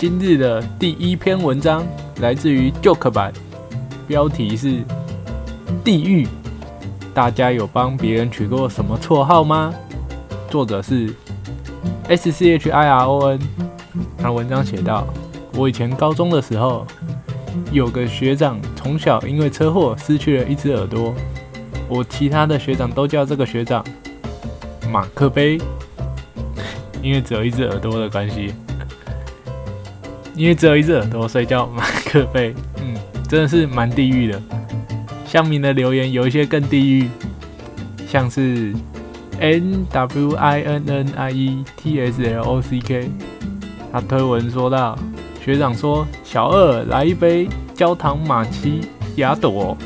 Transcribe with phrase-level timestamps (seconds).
[0.00, 1.86] 今日的第一篇文章
[2.22, 3.30] 来自于 Joke 版，
[4.08, 4.82] 标题是
[5.84, 6.26] “地狱”。
[7.12, 9.74] 大家有帮别人取过什么绰号吗？
[10.48, 11.14] 作者是
[12.08, 13.38] S C H I R O N。
[14.16, 15.06] 他文章写道
[15.52, 16.86] ：“我以前高中的时候，
[17.70, 21.14] 有个学长从小因为车祸失去了一只耳朵，
[21.90, 23.84] 我其他的学长都叫这个学长
[24.90, 25.60] 马克杯，
[27.02, 28.54] 因为只有一只耳朵的关系。”
[30.40, 32.54] 因为只有一只耳朵，所以叫马克杯。
[32.78, 32.94] 嗯，
[33.28, 34.40] 真的是蛮地狱的。
[35.26, 37.10] 乡民的留言有一些更地狱，
[38.08, 38.72] 像是
[39.38, 43.10] N W I N N I E T S L O C K，
[43.92, 44.98] 他推文说到
[45.44, 48.80] 学长说小二来一杯焦糖玛奇
[49.16, 49.76] 亚朵，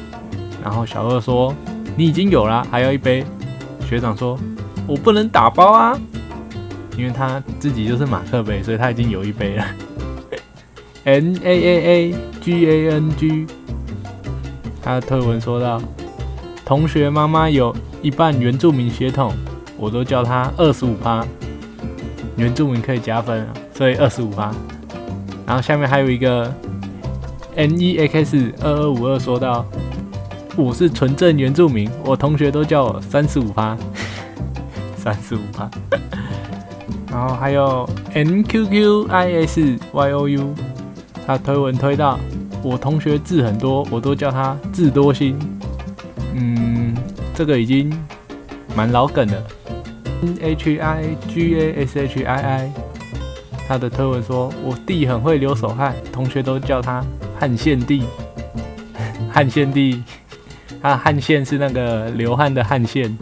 [0.63, 1.53] 然后小二说
[1.97, 3.25] 你已经有了，还要一杯。
[3.89, 4.39] 学长说
[4.87, 5.99] 我不能打包啊，
[6.97, 9.67] 因为他自己就是马克杯，所以他已经有一杯了。
[11.05, 13.47] N A A A G A N G，
[14.83, 15.79] 他的推文说到，
[16.65, 19.35] 同学妈妈有一半原住民血统，
[19.77, 21.23] 我都叫他二十五趴，
[22.37, 24.51] 原住民可以加分，所以二十五趴。
[25.47, 26.51] 然后下面还有一个
[27.55, 29.63] N E X 二二五二说到，
[30.57, 33.77] 我是纯正原住民，我同学都叫我三十五趴，
[34.97, 35.71] 三十五趴。
[37.11, 40.55] 然后还有 N Q Q I S Y O U。
[41.27, 42.19] 他推文推到
[42.63, 45.39] 我同学字很多，我都叫他字多星。
[46.35, 46.95] 嗯，
[47.35, 47.93] 这个已经
[48.77, 49.43] 蛮老梗了。
[50.23, 52.73] N H I G A S H I I，
[53.67, 57.05] 他的推文说我弟很会流手汗，同学都叫他
[57.39, 58.05] 汗腺弟。
[59.31, 60.03] 汗腺弟，
[60.81, 63.17] 他汗腺是那个流汗的汗腺，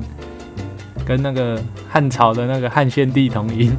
[1.07, 3.77] 跟那个汉朝的那个汉献帝同音。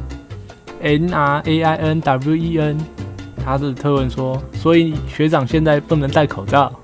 [0.80, 2.93] N R A I N W E N。
[3.44, 6.72] 他的特文说，所以学长现在不能戴口罩。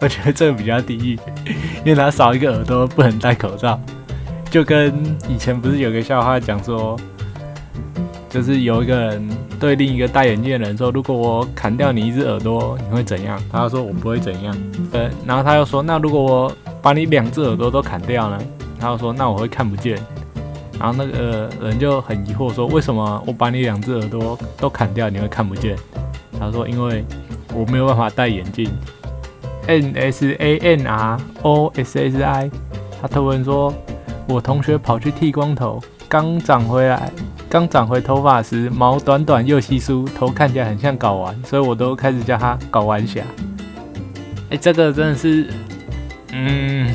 [0.00, 1.18] 我觉得这个比较地狱，
[1.78, 3.80] 因为他少一个耳朵不能戴口罩，
[4.50, 4.94] 就跟
[5.28, 6.96] 以前不是有个笑话讲说，
[8.28, 9.28] 就是有一个人
[9.58, 13.42] 对另一个戴眼镜的人说，如果我砍掉你一只耳朵，你会怎样？
[13.50, 14.56] 他说我不会怎样。
[14.92, 18.38] 对，然后他又说，那如果我把你两只耳朵都砍掉呢？
[18.78, 19.98] 他又说，那我会看不见。
[20.78, 25.76] 然后那个人就很疑惑说：“为什么我把你两只耳朵都砍掉，你会看不见？”
[26.38, 27.04] 他说：“因为
[27.52, 28.70] 我没有办法戴眼镜。”
[29.66, 32.50] N S A N R O S S I，
[33.02, 33.74] 他推文说
[34.28, 37.10] ：“我同学跑去剃光头，刚长回来，
[37.50, 43.22] 刚长回头发时毛短短又稀疏，头看起来很像睾丸，所以我都开始叫他睾丸侠。”
[44.50, 45.52] 哎，这个真的是，
[46.32, 46.94] 嗯。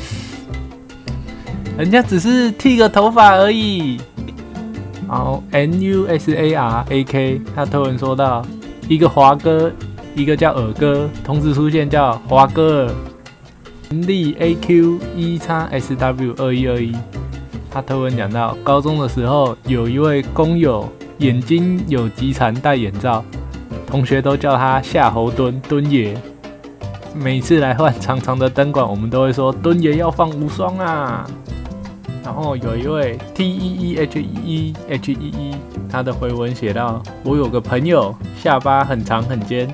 [1.76, 4.00] 人家只是剃个头发而已。
[5.08, 8.44] 然后 N U S A R A K，他推文说到
[8.88, 9.70] 一个华哥，
[10.14, 12.94] 一个叫尔哥，同时出现叫华哥尔。
[13.90, 16.92] N D A Q E X S W 二一二一，
[17.70, 23.22] 他推文讲到高中的时候，有一位工友眼睛有极残，戴眼罩，
[23.86, 26.16] 同学都叫他夏侯惇敦爷。
[27.14, 31.24] 每次来换长长的灯管，我们都会说敦爷要放无双啊。
[32.24, 35.54] 然后有一位 T E E H E E H E E，
[35.90, 39.72] 他的回文写到：我有个朋友下巴很长很尖，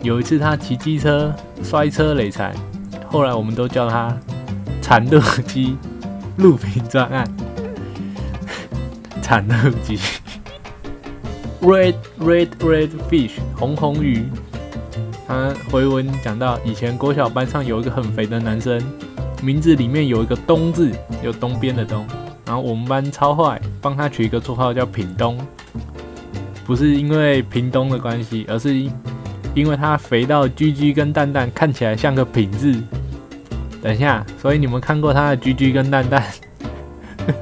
[0.00, 1.34] 有一次他骑机车
[1.64, 2.54] 摔车累残，
[3.08, 4.16] 后来我们都叫他
[4.80, 5.76] 残乐鸡
[6.36, 7.28] 录屏专案，
[9.20, 9.98] 惨乐鸡
[11.60, 14.28] Red Red Red Fish 红红鱼。
[15.26, 18.80] 他回文讲到以前国小班上有一个很肥的男生。
[19.42, 20.90] 名字里面有一个东字，
[21.22, 22.06] 有东边的东。
[22.46, 25.38] 然后我们班超坏，帮他取一个绰号叫品东，
[26.64, 28.74] 不是因为屏东的关系，而是
[29.54, 32.82] 因为他肥到居居跟蛋蛋看起来像个品字。
[33.82, 36.24] 等一下，所以你们看过他的居居跟蛋蛋？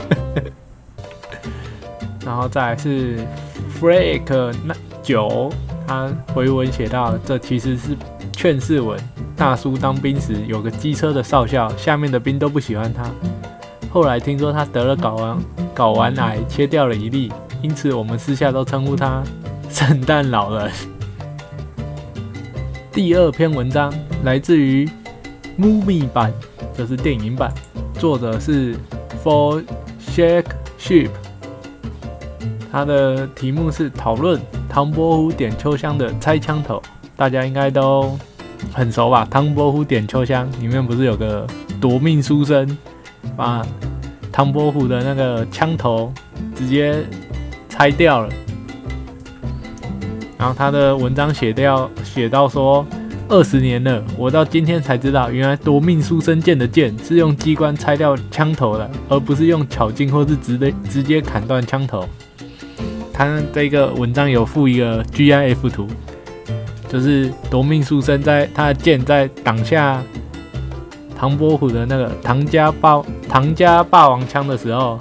[2.24, 3.18] 然后再是
[3.80, 5.50] Freak 那九，
[5.86, 7.96] 他回文写到，这其实是
[8.32, 9.00] 劝世文。
[9.38, 13.08] 大叔当兵时有个机车的少校，下面的兵都不喜欢他。
[13.88, 15.38] 后来听说他得了睾丸
[15.76, 17.32] 睾丸癌，切掉了一粒，
[17.62, 19.22] 因此我们私下都称呼他
[19.70, 20.72] 圣诞老人。
[22.92, 23.94] 第二篇文章
[24.24, 24.90] 来自于
[25.56, 26.32] movie 版，
[26.76, 27.54] 就是电影版，
[27.94, 28.74] 作者是
[29.22, 29.64] For
[30.04, 30.50] Shake
[30.80, 31.10] Ship
[32.72, 36.82] 他的题目是讨论唐伯虎点秋香的拆枪头，
[37.16, 38.18] 大家应该都
[38.72, 39.26] 很熟吧？
[39.30, 41.46] 唐伯虎点秋香里面不是有个
[41.80, 42.76] 夺命书生，
[43.36, 43.66] 把
[44.30, 46.12] 唐伯虎的那个枪头
[46.54, 47.04] 直接
[47.68, 48.28] 拆掉了。
[50.38, 52.86] 然后他的文章写掉写到说，
[53.28, 62.08] 二十年了，我到今天才知道，原来夺命书生剑的剑是用机关拆掉枪头的，而不是用巧劲或是直的直接砍断枪头。
[63.12, 65.88] 他这个文章有附一个 GIF 图，
[66.88, 70.02] 就是夺命书生在他的剑在挡下
[71.16, 74.98] 唐伯虎的那个唐家霸唐家霸王枪的时候。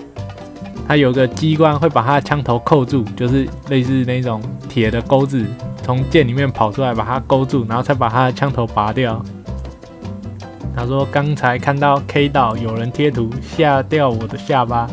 [0.90, 5.46] 他有个机关会把他的枪头扣住，就是类似那种铁的钩子
[5.84, 9.22] 从剑里面跑出来，把它勾住，然后才把它的枪头拔掉。
[10.74, 14.88] 他说：“刚才看到 K 岛有人贴图，吓掉我的下巴。”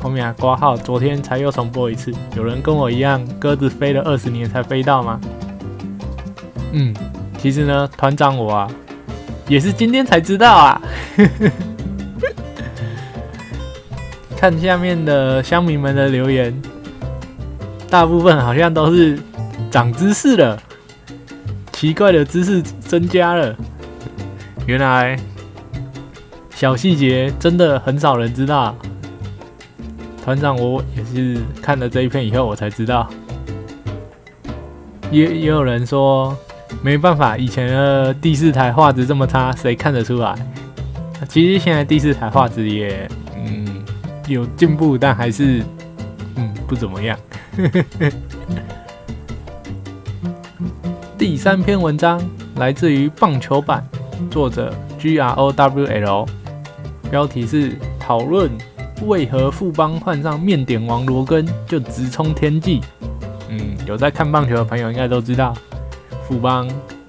[0.00, 2.14] 后面啊挂号，昨天才又重播一次。
[2.36, 5.20] 有人跟我一样，鸽子飞了二十年才飞到吗？
[6.72, 6.94] 嗯，
[7.38, 8.68] 其实呢，团长我啊，
[9.46, 10.82] 也是今天才知道啊。
[14.36, 16.60] 看下面的乡民们的留言，
[17.88, 19.16] 大部分好像都是
[19.70, 20.60] 长知识了，
[21.72, 23.54] 奇怪的知识增加了。
[24.66, 25.16] 原来
[26.50, 28.74] 小细节真的很少人知道。
[30.24, 33.08] 团长，我也是看了这一篇以后我才知道。
[35.10, 36.36] 也也有人说
[36.80, 40.34] 没办法，以前的第四台画质这么差，谁看得出来？
[41.28, 43.66] 其实现在第四台画质也嗯。
[44.28, 45.64] 有进步，但还是
[46.36, 47.18] 嗯不怎么样。
[51.18, 52.22] 第三篇文章
[52.54, 53.84] 来自于棒球版，
[54.30, 56.26] 作者 G R O W L，
[57.10, 58.48] 标题是讨论
[59.06, 62.80] 为何富邦换上面点王罗根就直冲天际。
[63.48, 65.52] 嗯，有在看棒球的朋友应该都知道，
[66.26, 66.68] 富邦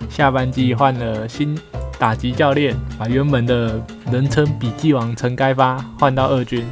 [0.09, 1.57] 下半季换了新
[1.97, 3.81] 打击教练，把原本的
[4.11, 6.65] 人称笔记王陈该发换到二军。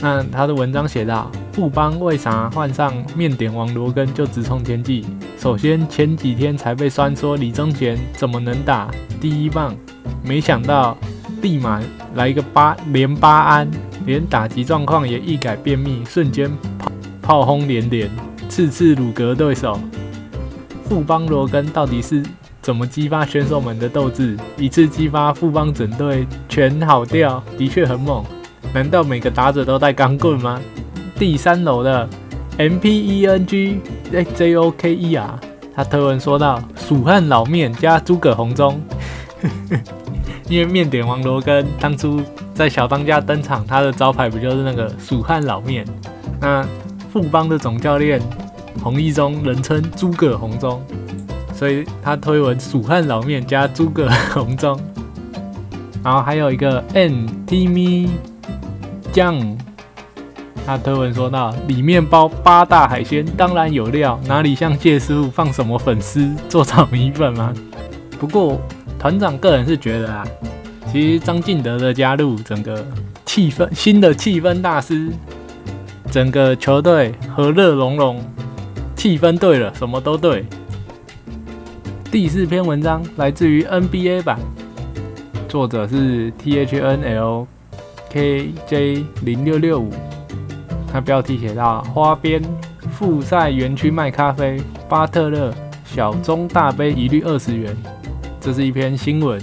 [0.00, 5.04] 那他的文章写到，富邦为啥换上面点王罗根就直冲天际？
[5.36, 8.88] 首先前几天才被酸说李宗贤怎么能打
[9.20, 9.74] 第一棒，
[10.22, 10.96] 没想到
[11.42, 11.80] 立马
[12.14, 13.68] 来一个八连八安，
[14.06, 16.50] 连打击状况也一改便秘，瞬间
[17.20, 18.10] 炮炮轰连连，
[18.48, 19.78] 次次鲁格对手。
[20.88, 22.22] 富邦罗根到底是
[22.62, 24.34] 怎么激发选手们的斗志？
[24.56, 28.24] 一次激发富邦整队全好掉，的确很猛。
[28.72, 30.58] 难道每个打者都带钢棍吗？
[31.18, 32.08] 第三楼的
[32.56, 33.80] M P E N G
[34.34, 35.38] J O K E R，
[35.74, 38.80] 他推文说到：蜀汉老面加诸葛红中，
[40.48, 42.18] 因为面点王罗根当初
[42.54, 45.86] 在小当家登场，他的招牌不就是那个蜀汉老面？
[46.40, 46.66] 那
[47.12, 48.22] 富邦的总教练
[48.82, 50.82] 红一中人称诸葛红中，
[51.54, 54.78] 所以他推文蜀汉老面加诸葛红中。
[56.04, 58.08] 然后还有一个 N T M。
[59.10, 59.58] 酱，
[60.66, 67.52] 他推文说到，里面包八大海鲜，当然有料，哪里像谢师傅放什么粉丝做炒米粉吗？
[68.20, 68.60] 不过
[68.98, 70.24] 团长个人是觉得啊，
[70.92, 72.86] 其实张敬德的加入，整个
[73.24, 75.10] 气氛新的气氛大师，
[76.10, 78.22] 整个球队和乐融融，
[78.98, 80.44] 气氛对了，什么都对。
[82.10, 84.40] 第四篇文章来自于 NBA 版，
[85.48, 87.46] 作者是 THNL。
[88.12, 89.92] KJ 零六六五，
[90.92, 92.42] 它标题写到：花边
[92.90, 97.76] 复赛园区卖咖啡，巴特勒小中大杯一律二十元。
[98.40, 99.40] 这是一篇新闻，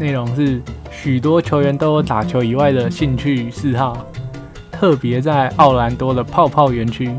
[0.00, 4.06] 内容是许多球员都有打球以外的兴趣嗜好，
[4.72, 7.10] 特别在奥兰多的泡泡园区。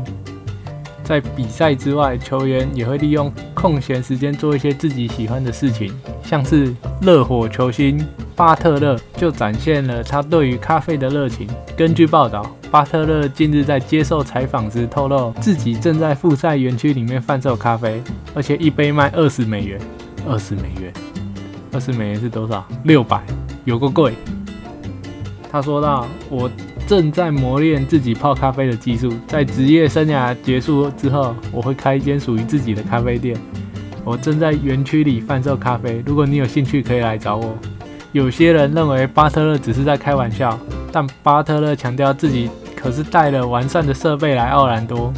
[1.10, 11.48] 在比赛之外，球员也会利用空闲时间做一些自己喜欢的事情，像是热火球星巴特勒就展现了他对于咖啡的热情。
[11.76, 18.00] 根据报道，巴特勒近日在接受采访时透露，自己正在复赛园区里面贩售咖啡，
[18.32, 19.80] 而且一杯卖二十美元。
[20.28, 20.92] 二十美元，
[21.72, 22.64] 二十美元是多少？
[22.84, 23.20] 六百，
[23.64, 24.14] 有个贵。
[25.50, 26.48] 他说道：“我。”
[26.90, 33.36] 正在磨练自己泡咖啡的技术，在职业生涯结束之后，我会开一间属于自己的咖啡店。
[34.04, 37.56] 我正在园区里贩售咖啡，如果你有兴趣，可以来找我。
[38.10, 40.58] 有些人认为巴特勒只是在开玩笑，
[40.90, 45.12] 但巴特勒强调自己可是带了完善的设备来奥兰多。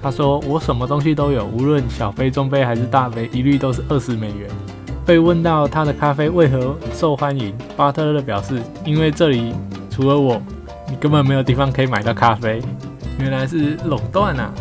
[0.00, 4.48] 他说：“我什么东西都有，无论小杯、中杯还是大杯，一律都是二十美元。”
[5.04, 9.52] 被问到他的咖啡为何受欢迎，巴特勒表示：“因为这里
[9.90, 10.40] 除了我，
[10.92, 12.60] 你根本没有地方可以买到咖啡。”
[13.18, 14.52] 原来是垄断啊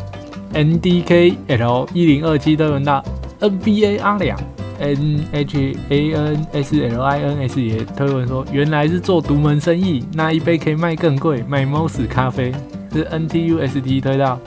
[0.53, 3.03] ！NDKL 一零二七都闻到
[3.41, 4.39] NBA 阿良。
[4.79, 12.51] N H A N S L I N S 也推文说，原来是做独门生意，那一杯可以卖更贵，卖猫屎咖啡
[12.91, 14.39] 是 N T U S T 推到，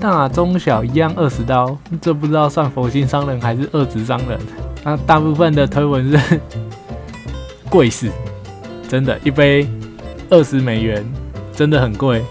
[0.00, 4.38] 大中小一样二十刀，这不知道算佛心商人还是二级商人。
[4.82, 6.40] 那大部分的推文是
[7.68, 8.08] 贵死，
[8.88, 9.68] 真的，一杯
[10.32, 11.04] 二十美元，
[11.52, 12.24] 真的很贵。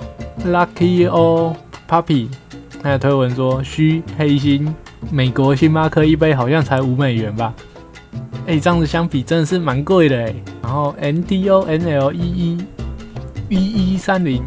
[0.44, 1.56] Lucky O
[1.88, 2.30] Puppy，
[2.82, 4.74] 还有推文说虚黑心。
[5.12, 7.54] 美国星巴克一杯好像才五美元吧？
[8.48, 10.34] 哎，这样子相比真的是蛮贵的哎。
[10.64, 12.58] 然后 N D O N L 一一
[13.50, 14.44] 一一三零，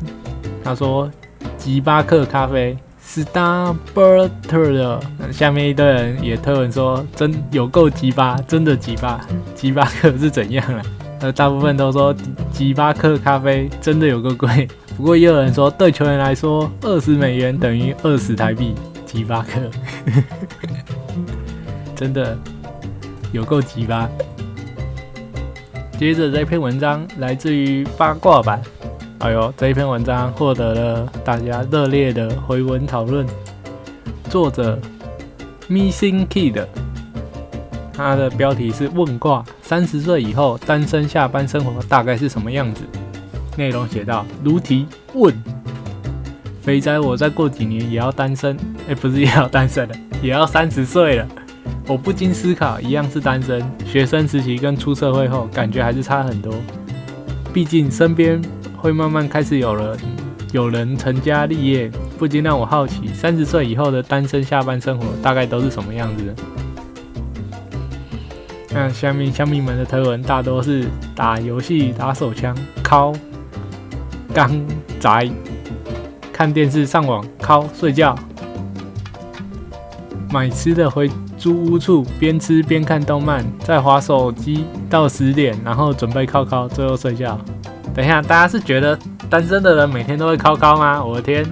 [0.65, 1.09] 他说
[1.57, 5.01] 吉巴克咖啡 Starbutter 的。
[5.31, 10.83] 下面一堆人也推文说真有够吉巴，真的吉巴，吉巴克是怎样啊？
[11.21, 12.15] 呃，大部分都说
[12.53, 14.69] 吉巴克咖啡真的有够贵。
[14.97, 18.75] 不过也有人说，对球员来说，二十美元等于二十台币。
[19.07, 19.61] 吉巴克，
[21.95, 22.37] 真的
[23.31, 24.09] 有够吉巴。
[25.97, 28.61] 接着这篇文章来自于八卦版，
[29.21, 33.25] 哎呦，这一篇文章获得了大家热烈的回文讨论。
[34.29, 34.77] 作者
[35.71, 36.67] Missing Kid，
[37.97, 42.83] 他的标题是问卦：三十岁以后单身下班生活大概是什么样子？
[43.57, 45.33] 内容写道：如题问。
[46.61, 48.57] 肥仔，我再过几年也要单身，
[48.89, 51.29] 哎，不是也要单身了，也要三十岁了。
[51.87, 56.55] 我不禁思考，一样是单身，学生时期跟出社会后感觉还是差很多。
[57.53, 58.43] 毕竟身边
[58.77, 59.95] 会慢慢开始有了
[60.53, 66.35] 有人成家立业，不禁让我好奇，三十岁以后的单身下班生活大概都是什么样子？
[68.75, 73.13] 那下面乡民们的推文大多是打游戏、打手枪、敲、
[74.35, 74.51] 刚
[74.99, 75.31] 宅。
[76.33, 78.19] 看电视、上网、靠睡觉、
[80.33, 87.39] 买吃的回租屋处，边吃边看动漫，再划手机到十点，然后准备靠靠，最后睡觉。
[87.95, 88.99] 等一下，大家是觉得
[89.31, 91.05] 单身的人每天都会靠靠吗？
[91.05, 91.47] 我的天！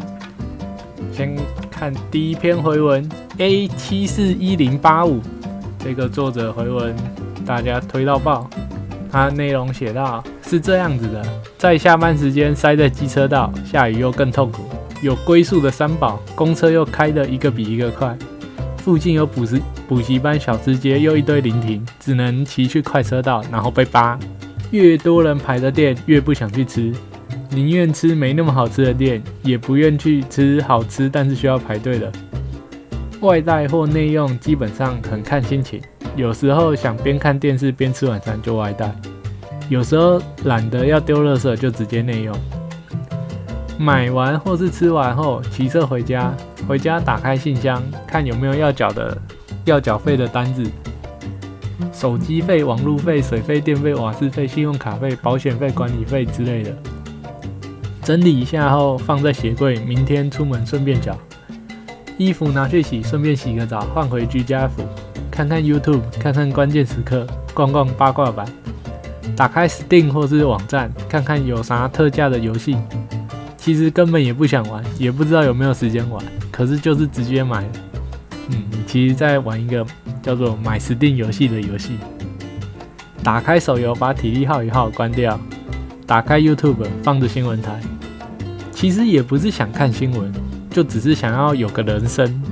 [1.13, 1.37] 先
[1.71, 5.21] 看第一篇回文，A 七四一零八五，
[5.85, 6.95] 这个作者回文
[7.45, 8.49] 大家推到爆，
[9.11, 11.21] 他内容写到是这样子的。
[11.59, 14.63] 在下班时间塞在机车道，下雨又更痛苦。
[15.03, 18.17] 有龟速的三宝，公车又开的一个比一个快。
[18.77, 24.17] 附近有补习补习班、小吃街，又一堆临停，只能骑去快车道，然后被扒。
[24.71, 26.93] 越多人排的店，越不想去吃，
[27.51, 32.11] 宁愿吃没那么好吃的店，也不愿去吃好吃但是需要排队的。
[33.23, 35.81] 外带或内用基本上很看心情，
[36.17, 38.93] 有时候想边看电视边吃晚餐就外带。
[39.69, 42.37] 有时候懒得要丢垃圾，就直接内用。
[43.79, 46.35] 买完或是吃完后骑车回家，
[46.67, 49.17] 回家打开信箱看有没有要缴的
[49.65, 50.69] 要缴费的单子，
[51.93, 56.77] 手机费、网路费、水费、电费、瓦斯费、信用卡费、保险费、管理费之类的，
[58.03, 61.17] 整理一下后放在鞋柜，明天出门顺便缴。
[62.19, 64.83] 衣服拿去洗，顺便洗个澡，换回居家服，
[65.31, 68.47] 看看 YouTube，看看关键时刻，逛逛八卦版。
[69.35, 72.77] 打开 Steam 或是网站，看看有啥特价的游戏。
[73.57, 77.65] 其实根本也不想玩，也不知道有没有时间玩，可是就是直接买。
[78.49, 79.87] 嗯，其实在玩一个
[80.21, 81.97] 叫做买 Steam 游戏的游戏。
[83.23, 85.39] 打开手游，把体力耗一耗，关掉。
[86.07, 87.81] 打开 YouTube，放着新闻台。
[88.73, 90.33] 其实也不是想看新闻，
[90.73, 92.43] 就只是想要有个人生，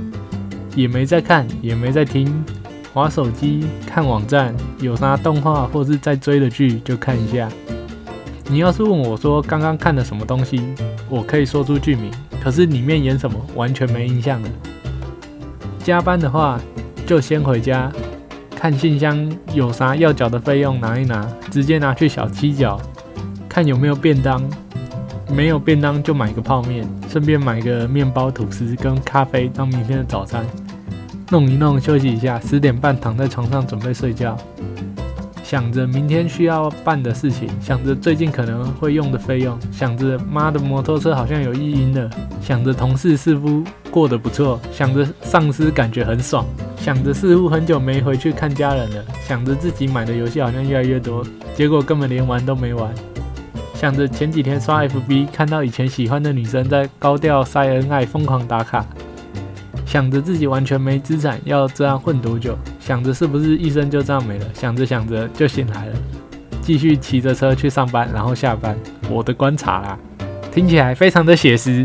[0.76, 2.44] 也没在看，也没在听。
[2.92, 7.48] 划手机看网站，有啥动画或是在追的剧就看一下。
[8.48, 10.60] 你要是问我说刚刚看的什么东西，
[11.08, 12.10] 我可以说出剧名，
[12.42, 14.48] 可是里面演什么完全没印象了。
[15.82, 16.60] 加班的话
[17.06, 17.90] 就先回家，
[18.54, 22.78] 看信箱有啥要缴的费用拿一拿，直接拿去小七角，
[23.48, 24.42] 看有没有便当，
[25.32, 30.44] 没有便当就买个泡面，顺便买个面包、吐司跟咖啡当明天的早餐。
[31.30, 34.37] 弄一弄，休息一下，十点半躺在床上准备睡觉。
[35.44, 42.10] 想着明天需要办的事情，想着最近可能会用的费用，想着妈的摩托车好像有异音了，
[42.40, 46.46] 想着同事似乎过得不错，想着上司感觉很爽，
[46.76, 51.25] 想着似乎很久没回去看家人了，想着自己买的游戏好像越来越多，
[51.56, 52.92] 结果根本连玩都没玩。
[53.80, 58.84] 想着前几天刷 FB 看到以前喜欢的女生在高调晒恩爱，疯狂打卡。
[59.87, 62.54] 想着自己完全没资产，要这样混多久？
[62.78, 64.44] 想着是不是一生就这样没了？
[64.52, 65.94] 想着想着就醒来了，
[66.60, 68.76] 继续骑着车去上班，然后下班。
[69.08, 69.99] 我的观察啦，
[70.52, 71.82] 听起来非常的写实，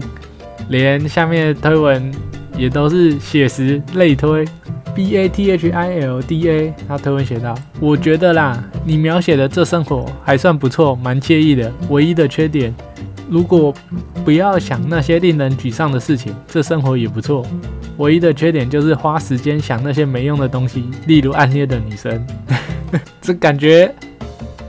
[0.68, 2.14] 连下面推文
[2.58, 4.46] 也都是写实类推。
[4.96, 11.70] B A T H I L D A，他推文写道：“我觉得啦，你描写的这生活还算不错，蛮惬意的。
[11.90, 12.74] 唯一的缺点，
[13.30, 13.74] 如果
[14.24, 17.46] 不要想那些令人沮丧的事情，这生活也不错。
[17.98, 22.26] 唯一的缺点就是花时间想那些没用的东西，例如暗恋的女生。
[23.22, 23.94] 这感觉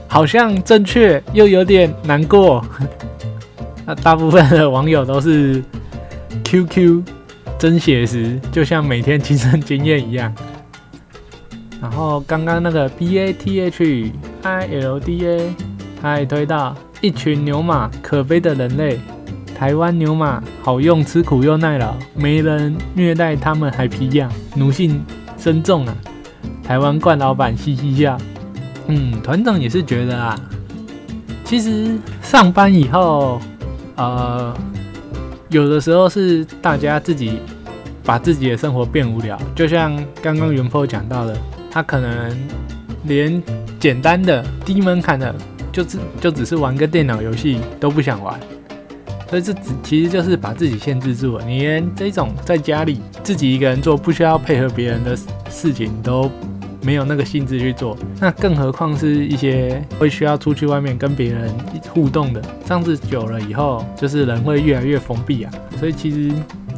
[0.07, 2.63] 好像正确，又有点难过。
[3.85, 5.63] 那大部分的网友都是
[6.43, 7.03] Q Q。”
[7.57, 10.31] 真写实，就像每天亲身经验一样。
[11.81, 14.11] 然后刚刚那个 B A T H
[14.43, 15.55] I L D A，
[16.01, 18.99] 他还推到一群牛马可悲的人类。
[19.55, 25.03] 台湾牛马好用，吃苦又耐劳，没人虐待他们还皮痒，奴性
[25.35, 25.97] 深重啊！
[26.63, 28.17] 台湾冠老板嘻嘻笑。
[28.85, 30.39] 嗯，团长也是觉得啊，
[31.43, 33.41] 其实上班以后，
[33.95, 34.55] 呃。
[35.49, 37.39] 有的时候是大家自己
[38.03, 41.37] 把自己的生活变无聊，就像刚刚元坡讲到的，
[41.71, 42.37] 他可能
[43.05, 43.41] 连
[43.79, 45.33] 简单的低门槛的，
[45.71, 48.37] 就只就只是玩个电脑游戏都不想玩，
[49.29, 51.45] 所以这只其实就是把自己限制住了。
[51.45, 55.15] 你连这种在家里自己一个人做不需要配合别人的
[55.49, 56.29] 事情都。
[56.87, 61.53] 没有那个兴致去做，那更何况是一些会需要出去外面跟别人
[61.93, 65.51] 互动的，这样子久了以后，就是人会越来越封闭啊。
[65.77, 66.33] 所以其实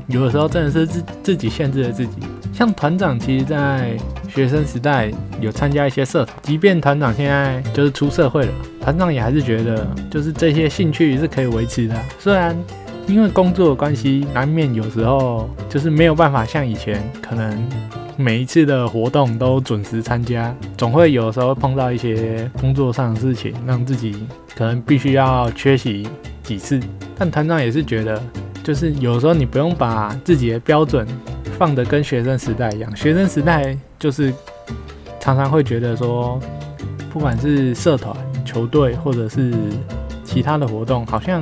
[0.08, 2.14] 有的时候真的是自自己限制了自己。
[2.52, 3.96] 像团长，其实在
[4.28, 8.52] 学生时代有参加一些社团，即便团长现在就是出社会了，
[8.82, 11.96] 团长也还是觉得就是这些兴趣是可以维持的。
[12.18, 12.58] 虽然
[13.06, 17.70] 因为工作的关系，难免有时候就是没有办法像以前可能。
[18.22, 24.14] 每一次的活动都准时参加，总会有时候碰到一些工作上的事情，让自己
[24.58, 26.06] 可能必须要缺席
[26.44, 26.78] 几次。
[27.18, 28.22] 但团长也是觉得，
[28.62, 31.08] 就是有时候你不用把自己的标准
[31.58, 32.94] 放得跟学生时代一样。
[32.94, 34.34] 学生时代就是
[35.18, 36.38] 常常会觉得说，
[37.14, 39.54] 不管是社团、球队或者是
[40.26, 41.42] 其他的活动，好像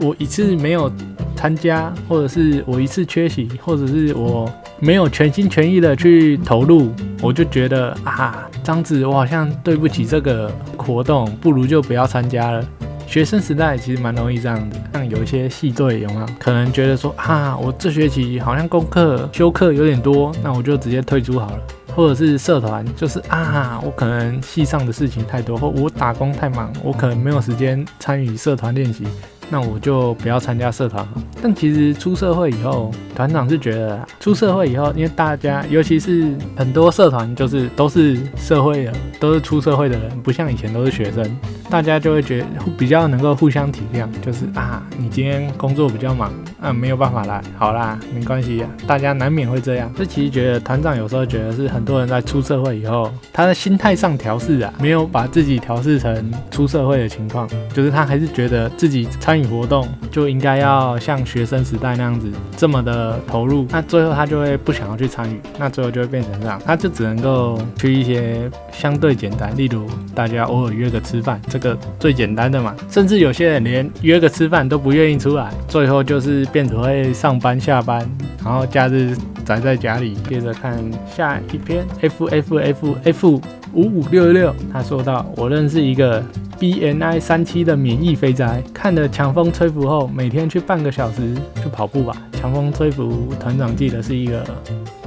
[0.00, 0.88] 我一次没有
[1.34, 4.48] 参加，或者是我一次缺席，或者是我。
[4.80, 12.64] 没有全心全意的去投入，我就觉得啊，这样子，我好像对不起这个活动，不如就不要参加了。
[13.06, 16.26] 学生时代其实蛮容易这样子，像有一些系队有没有？
[16.38, 21.58] 可能觉得说啊，我这学期好像功课修课有点多，那我就直接退出好了。
[21.96, 29.04] 或者是社团，就是啊，我可能系上的事情太多，或我打工太忙，我可能没有时间参与社团练习。
[29.50, 31.22] 那我就不要参加社团了。
[31.42, 41.24] 但其实出社会以后，团长是觉得出社会以后，因为大家，尤其是很多社团，就是都是社会的，都是出社会的人，不像以前都是学生，
[41.70, 42.44] 大家就会觉
[42.76, 49.92] 比较能够互相体谅，就是啊，你今天工作比较忙，啊，没有办法来，好啦，没关系呀，大家难免会这样。
[49.96, 59.48] 这其实觉得团长有时候觉得是很多人在出社会以后，他的心态上调试啊，没有把自己调试成出社会的情况，就是他还是觉得自己参与。
[59.48, 78.08] 活动就应该要像学生时代那样子这么的投入，那最后他就会不想要去参与，那最后就会变成这样，他就只能够去一些相对简单，例如大家偶尔约个吃饭，这个最简单的嘛，甚至有些人连约个吃饭都不愿意出来，最后就是变成会上班下班，
[78.44, 79.16] 然后假日
[79.48, 80.14] 宅在家里。
[80.28, 80.78] 接着看
[81.10, 83.40] 下一篇，F F F F
[83.72, 86.22] 五五六六，他说到我认识一个。
[86.60, 91.32] B N I 三七的免疫肥宅，看了强风吹拂后，每天去半个小时
[91.62, 92.12] 去跑步吧。
[92.32, 94.44] 强风吹拂团长记得是一个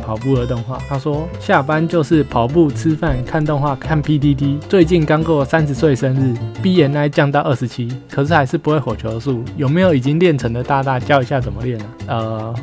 [0.02, 0.78] 跑步的动画。
[0.88, 4.60] 他说下班就是跑步、吃饭、看动画、看 P D D。
[4.70, 9.44] 最近刚过三十岁生日，B N I 降到二十七，可是还是不会火球术。
[9.58, 11.86] 有没有已经练成的大大教一下怎么练呢？
[12.08, 12.56] 呃，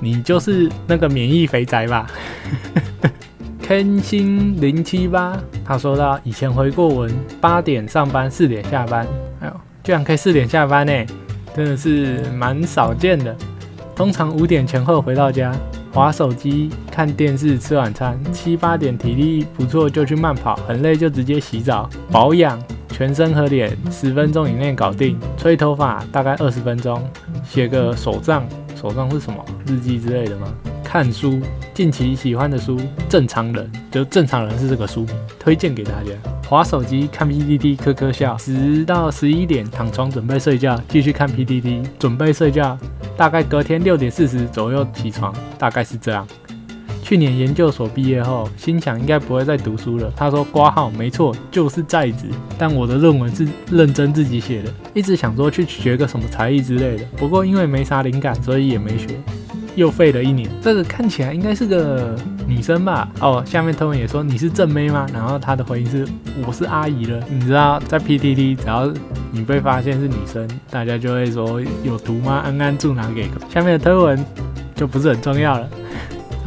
[0.00, 2.06] 你就是那个免疫肥宅吧。
[3.62, 7.08] 天星零七八，他说到以前回过文，
[7.40, 9.06] 八点上班，四点下班，
[9.40, 9.52] 哎呦，
[9.84, 10.92] 居然可以四点下班呢，
[11.54, 13.36] 真的是蛮少见的。
[13.94, 15.54] 通常五点前后回到家，
[15.92, 21.88] 划手机、看电视、吃晚餐，七八点体力不错就去慢跑，很累就直接洗澡。
[22.10, 27.08] 保养，全身和脸十分钟以内搞定，吹头发大概二十分钟，
[27.44, 28.42] 写个手账，
[28.80, 29.44] 手上是什么？
[29.66, 30.46] 日记之类的吗？
[30.82, 31.38] 看书，
[31.74, 32.78] 近期喜欢的书
[33.10, 36.12] 《正常人》，就《正常人》是这个书名，推荐给大家。
[36.48, 42.78] 划手机看 PDD，科科笑，十到十一点躺床准备睡觉，继续看 PDD，准备睡觉，
[43.18, 46.26] 大概隔天六点四十左右起床，大概是这样。
[47.10, 50.12] 去年研究所毕业后，心想应该不会再读书了。
[50.14, 59.08] 他说挂号没错，就是在职，但我的论文是认真自己写的，一直想说去学个什么才艺之类的，不过因为没啥灵感，所以也没学。
[59.74, 62.14] 又废了一年，这个看起来应该是个
[62.46, 63.08] 女生吧？
[63.18, 65.04] 哦，下面推文也说你是正妹吗？
[65.12, 66.06] 然后他的回应是
[66.46, 67.20] 我是阿姨了。
[67.28, 68.88] 你知道在 PTT 只要
[69.32, 72.40] 你被发现是女生，大家就会说有毒吗？
[72.44, 73.28] 安安住哪给？
[73.52, 74.24] 下面的推文
[74.76, 75.68] 就不是很重要了。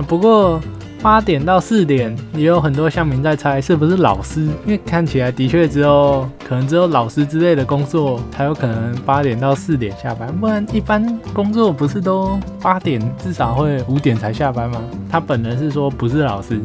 [0.07, 0.59] 不过。
[1.01, 14.81] 八点到四点，也有很多乡民在猜是不是老师，因为看起来的确只有可能只有老师之类的工作才有可能八点到四点下班，不然一般工作不是都八点至少会五点才下班吗？
[15.11, 16.57] 他本人是说不是老师。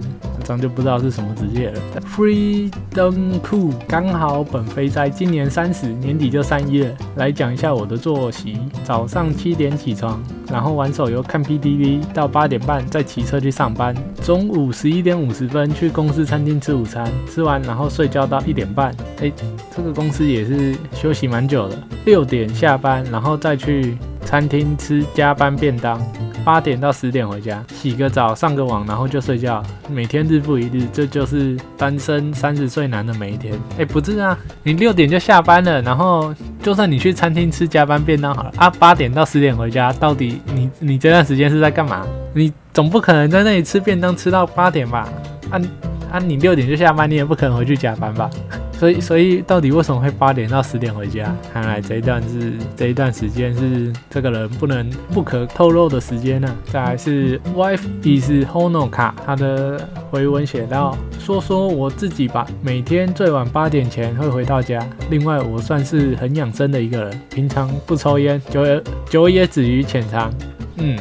[0.48, 1.80] 张就不知道是什么职业了。
[2.16, 6.90] Freedom Cool 刚好本肥宅今年三十，年底就三一了。
[7.16, 13.94] 来讲一下我的作息：早上七点起床，然后玩手游看 PTV，到八点半再骑车去上班。
[14.22, 18.94] 中午十一点五十分去公司餐厅吃午餐，吃完然后睡觉到一点半。
[19.20, 19.30] 哎，
[19.76, 21.78] 这个公司也是休息蛮久的。
[22.06, 26.00] 六点下班，然后再去餐厅吃加班便当。
[26.44, 29.62] 八点到十点回家，洗个澡，上个网，然后就睡觉。
[29.90, 33.52] 每天日复一日，这就是单身三十岁男的每一天。
[33.76, 42.06] 哎，不是啊，你六点就下班了，然后就算你去餐厅吃加班便当好了啊，八点到十点回家，到底你你这段时间是在干嘛？
[42.32, 45.06] 你总不可能在那里吃便当吃到八点吧？
[45.50, 45.60] 啊
[46.10, 48.30] 啊，你六点就下班，你也不可能回去加班吧？
[48.78, 51.34] 所以，所以到底为什么会八点到十点回家？
[51.52, 56.48] 看来这一段是这一段时间是这个人不能不可透露的时间呢。
[56.70, 64.80] 再来是 wife is Honoka，他的回文写道：说说我自己吧，每天最晚八点前会回到家。
[65.10, 70.32] 另外，我算是很养生的一个人，平常不抽烟，酒也酒也止于浅尝。
[70.76, 70.96] 嗯，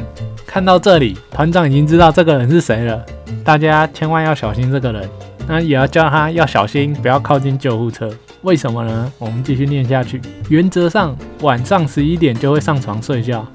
[0.47, 3.05] 看到这里，团长已经知道这个人是谁了，
[3.43, 5.09] 大家千万要小心这个人。
[5.49, 8.11] 那也要叫他要小心，不要靠近救护车。
[8.41, 9.11] 为什么呢？
[9.17, 10.21] 我们继续念下去。
[10.49, 13.47] 原则上，晚上十一点就会上床睡觉。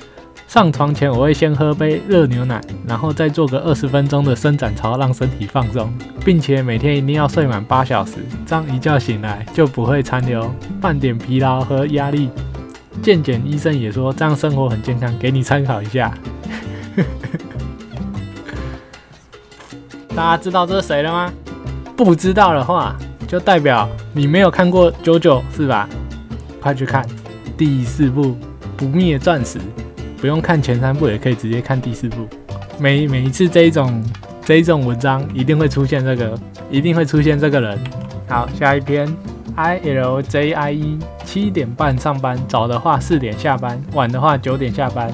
[0.48, 5.92] 上床前，我会先喝杯热牛奶，然后再做个二十分钟的伸展操，让身体放松，
[6.24, 8.14] 并且每天一定要睡满八小时，
[8.46, 12.30] 这样一觉醒来就不会残留半点疲劳和压力。
[13.02, 16.12] 健检医生也说这样生活很健康，给你参考一下。
[20.14, 21.33] 大家知道这是谁了吗？
[21.96, 22.94] 不知道的话，
[23.27, 25.88] 就代表你没有看过九九是吧？
[26.61, 27.07] 快去看
[27.57, 28.27] 第四部
[28.77, 29.59] 《不灭钻石》，
[30.20, 32.29] 不用看前三部也可以直接看第四部。
[32.79, 34.05] 每每一次这一种
[34.44, 36.38] 这一种文章，一定会出现这个，
[36.70, 37.79] 一定会出现这个人。
[38.29, 39.12] 好，下一篇
[39.57, 45.11] ，I L J I E，七点半上班，早的话四点下班，晚的话九点下班。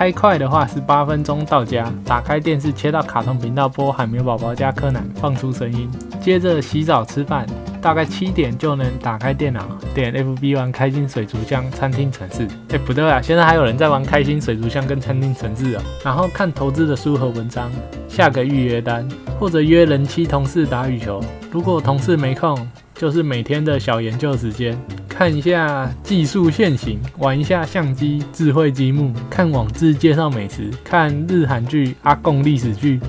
[0.00, 5.90] 开快的话是八分钟到家，打开电视切到卡通频道播《海绵宝宝》加《柯南》，放出声音，
[6.22, 7.46] 接着洗澡吃饭，
[7.82, 9.60] 大概七点就能打开电脑，
[9.92, 12.48] 点 FB 玩开心水族箱餐厅城市。
[12.70, 15.82] 哎，不对啊，现在还有人在玩开心水族箱跟餐厅城市啊。
[16.02, 17.70] 然后看投资的书和文章，
[18.08, 19.06] 下个预约单，
[19.38, 21.22] 或者约人妻同事打羽球。
[21.50, 22.66] 如果同事没空，
[23.00, 24.78] 就是每天的小研究时间。
[25.08, 33.00] 看一下技术现行，玩一下相机智慧积木，看网志介绍美食，看日韩剧阿贡历史剧，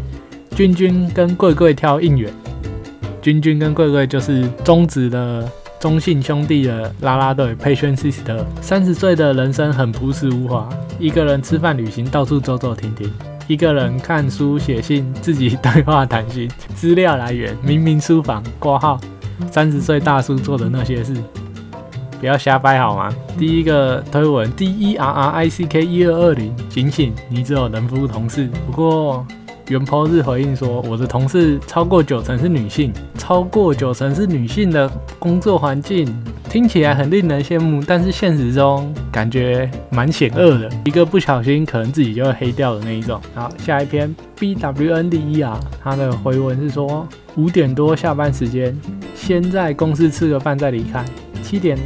[0.55, 2.31] 君君跟贵贵挑应援，
[3.21, 5.45] 君君跟贵贵就是中子的
[5.77, 8.45] 中信兄弟的啦啦队 Passion Sister。
[8.61, 13.11] 三十岁的人生很朴实无华，一个人吃饭旅行，到处走走停停，
[13.45, 16.49] 一个人看书写信，自己对话谈心。
[16.73, 18.99] 资料来源：明明书房挂号，
[19.49, 21.15] 三十岁大叔做的那些事。
[22.19, 23.11] 不要瞎掰好吗？
[23.35, 28.47] 第一个推文 D E R R I C K 一二二零，警醒，你只有人夫同事。
[28.67, 29.25] 不过
[29.71, 36.13] 原 po 日回应说，我的同事超过九成是女性，超过九成是女性的工作环境
[36.49, 43.17] 听起来很令人羡慕，但是现实中感觉蛮险恶的，一个不小心可能自己就会黑掉的那一种。
[43.33, 47.07] 好，下一篇 B W N D E R，他的回文是说
[47.37, 48.77] 五点多下班时间，
[49.15, 51.05] 先在公司吃个饭再离开，
[51.41, 51.77] 七点。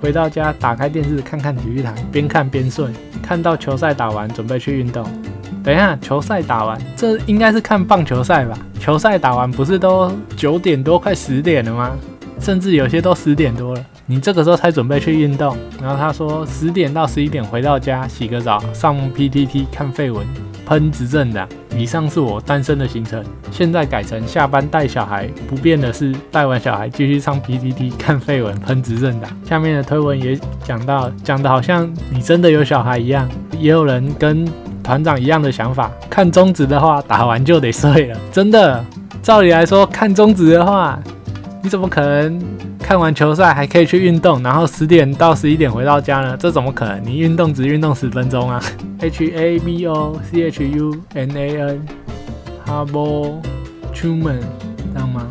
[0.00, 2.86] 回到家，打开电视看看体育台，边看边睡，
[3.20, 5.04] 看到球赛打完，准备去运动。
[5.62, 8.58] 等一下，球赛打完，这应该是看棒球赛吧？
[8.80, 11.92] 球赛打完不是都九点多快十点了吗？
[12.40, 15.56] 甚至有些都十点多了，你这个时候才准备去运动。
[15.80, 20.26] 然后他说十点到十一点回到家洗个澡，上 PTT 看废文，
[20.66, 21.48] 喷执政党。
[21.76, 29.30] 以上是我单身的行程，现在改成下班带小孩，不变的是带完小孩继续上 PTT 看废文，喷执政党。
[29.44, 34.44] 下面的推文也讲到，讲的好像你真的有小孩一样，也有人跟。
[34.82, 38.18] 团长一样的想法，看中指的话，打完就得睡了。
[38.32, 38.84] 真的，
[39.22, 40.98] 照理来说，看中指的话，
[41.62, 42.42] 你怎么可能
[42.78, 46.36] 看完球赛还可以去运动，然后十点到十一点回到家呢？
[46.36, 47.00] 这怎么可能？
[47.04, 48.60] 你运动只运动十分钟啊？
[49.00, 51.86] H A B O C H U N A N
[52.66, 53.40] Habo
[53.94, 55.26] Truman，知道吗？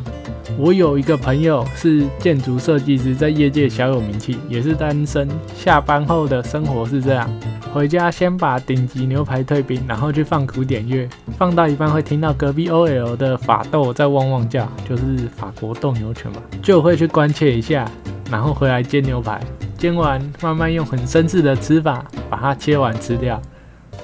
[0.57, 5.27] 我有一个朋友是建筑设计师，在业界小有名气，也是单身。
[5.55, 7.29] 下班后的生活是这样。
[7.73, 15.03] 回家先把顶级牛排退冰，然后去放古典乐，放到一半会听到隔壁 OL 的法斗在汪汪叫，就是
[15.35, 17.89] 法国斗牛犬嘛，就会去关切一下，
[18.29, 19.41] 然后回来煎牛排，
[19.77, 23.41] 煎完慢慢用很绅士的吃法把它切完吃掉，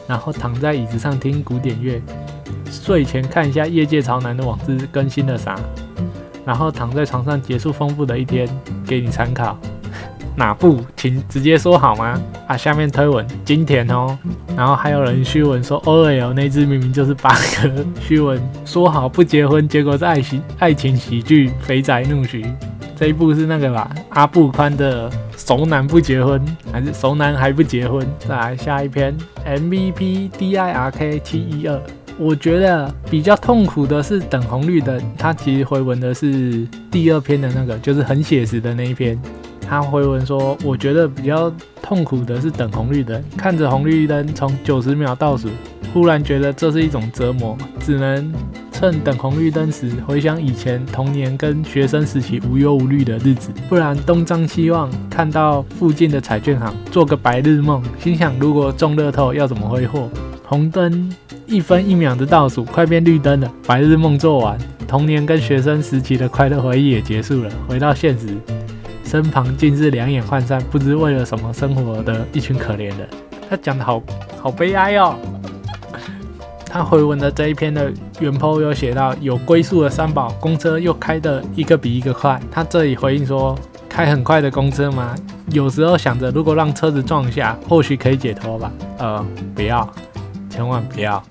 [0.08, 2.02] 然后躺在椅子上听古典乐，
[2.72, 5.60] 睡前看一下业界潮男的网志更新了啥，
[6.48, 8.48] 然后躺在床上结束丰富的一天，
[8.88, 9.56] 给你参考。
[10.38, 12.18] 哪部，请直接说好吗？
[12.48, 14.18] 啊，下面推文金田哦，
[14.56, 22.44] 然后还有人虚文说 O L 那只明明就是八哥，虚文说好不结婚，结果是爱情爱情喜剧《肥仔怒徐》
[22.96, 23.90] 这一部是那个吧？
[24.10, 26.40] 阿布宽的熟男不结婚，
[26.72, 28.08] 还是熟男还不结婚？
[28.20, 31.82] 再来下一篇 M V P D I R K 七一二，
[32.20, 39.20] 我觉得比较痛苦的是等红绿灯，他其实回文的是第二篇的那个，就是很写实的那一篇。
[39.70, 41.52] 他回文说：“我觉得比较
[41.82, 45.50] 痛苦的是等红绿灯，看着红绿灯从九十秒倒数，
[45.94, 48.34] 忽然觉得这是一种折磨，只能
[48.72, 60.10] 趁等红绿灯时回想以前童年跟学生时期无忧无虑的日子，不然东张西望，看到附近的彩券行，做个白日梦，心想如果中乐透要怎么挥霍？
[60.50, 61.14] 红灯
[61.46, 64.58] 一分一秒的倒数，快变绿灯了，白日梦做完，
[64.88, 68.38] 童年跟学生时期的快乐回忆也结束了，回到现实。”
[69.04, 73.08] 身旁尽是两眼涣散、不知为了什么生活的一群可怜人。
[73.50, 74.02] 他讲的好
[74.38, 75.16] 好悲哀哦。
[76.66, 82.40] 他回文的这一篇的原 po 有写到，有归宿的三宝公车又开的一个比一个快。
[82.50, 83.58] 他这里回应说，
[83.90, 85.14] 开很快的公车吗？
[85.52, 88.72] 有时候想着，如果让车子撞下，或许可以解脱吧。
[88.98, 89.90] 呃，不要，
[90.58, 91.22] 千万不要，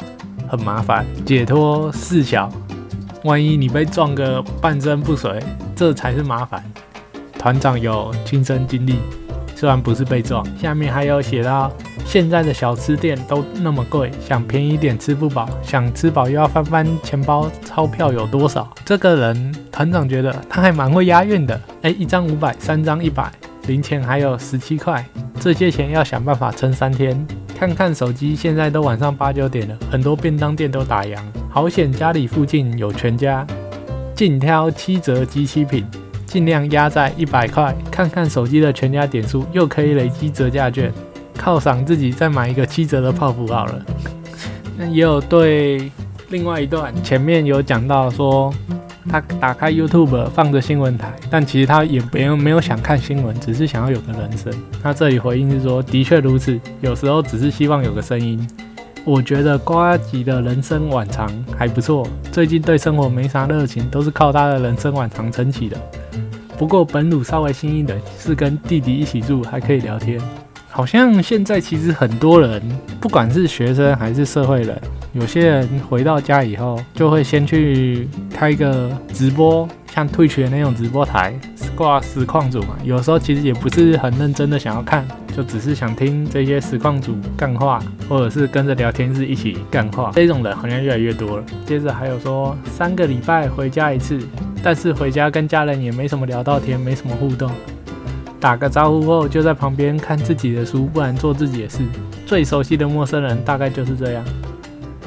[0.48, 1.04] 很麻烦。
[1.24, 2.48] 解脱事小，
[3.24, 5.42] 万一你被撞个半身不遂，
[5.74, 6.62] 这才是麻烦。
[7.36, 9.00] 团长有亲身经历，
[9.56, 10.46] 虽然不是被撞。
[10.56, 11.72] 下面还有写到，
[12.04, 18.72] 现在的小吃店都那么贵，想便宜点吃不饱，想吃饱又要翻翻钱包，钞票有多少？
[18.84, 21.60] 这个人团长觉得他还蛮会押韵的。
[21.82, 23.28] 哎，一张五百，三张一百，
[23.66, 25.04] 零钱还有十七块，
[25.40, 27.26] 这些钱要想办法撑三天。
[27.58, 31.16] 看看手机，现在都晚上八九点了，很多便当店都打烊。
[31.48, 33.46] 好险家里附近有全家，
[34.14, 35.82] 尽挑七折机器品。
[36.26, 40.92] 尽量压在一百块，看看手机的全家点数，又可以累积折价券，
[41.38, 43.80] 犒赏自己，再买一个七折的泡芙好了。
[44.76, 45.90] 那也有对
[46.28, 48.52] 另外一段，前面有讲到说，
[49.08, 54.52] 他打开 YouTube 放着新闻台，但其实他也没有没有想看新闻，只是想要有个人声。
[54.82, 58.46] 他这里回应是说，的确如此，有时候只是希望有个声音。
[59.04, 65.76] 我觉得瓜吉的人生晚长还不错，最近对生活没啥热情，都是靠他的人生晚长撑起的。
[66.58, 70.20] 不过本鲁稍微幸运的是跟弟弟一起住，还可以聊天。
[70.68, 72.60] 好像现在其实很多人，
[73.00, 74.78] 不管是学生还是社会人，
[75.18, 81.32] 有些人回到家以后，就会先去开一个直播，像退群的那种直播台，
[81.74, 82.76] 挂实况组嘛。
[82.84, 90.10] 有时候其实也不是很认真的想要看，就只是想听这些实况组干话，或者是跟着聊天室一起干话。
[90.14, 91.44] 这种人好像越来越多了。
[91.64, 94.20] 接着还有说三个礼拜回家一次。
[94.62, 97.48] 但是回家跟家人也没什么聊到天，没什么互动，
[98.40, 101.78] 打个招呼后就在旁边看自己的书，不然做自己的事。
[102.26, 104.24] 最熟悉的陌生人大概就是这样，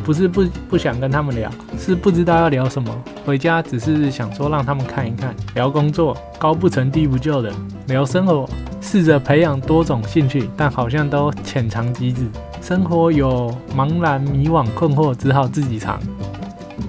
[0.10, 2.90] 不是不不想跟他们聊，是不知道要聊什么。
[3.24, 7.54] 回家只是想说让他们看一看，聊工作，高不成低不就的，
[7.86, 8.50] 聊生活，
[8.82, 12.28] 试着培养多种兴趣，但好像都浅尝即止。
[12.60, 16.00] 生活有茫然、迷惘、困惑，只好自己尝。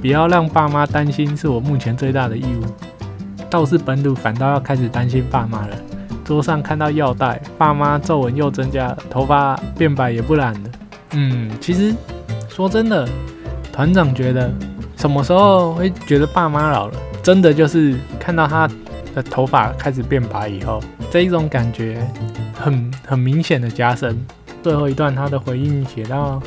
[0.00, 2.64] 不要让爸妈担心，是我目前最大的义务。
[3.50, 5.76] 倒是本土反倒要开始担心爸妈了。
[6.24, 10.60] 桌上看到药袋，爸妈皱纹又增加了，头发变白也不染了。
[11.12, 11.94] 嗯，其实
[12.50, 13.08] 说真的，
[13.72, 14.52] 团长觉得
[14.96, 16.98] 什么时候会觉得爸妈老了？
[17.22, 18.68] 真的就是看到他
[19.14, 22.06] 的头发开始变白以后，这一种感觉
[22.54, 24.18] 很很明显的加深。
[24.62, 26.42] 最后一段他的回应写到：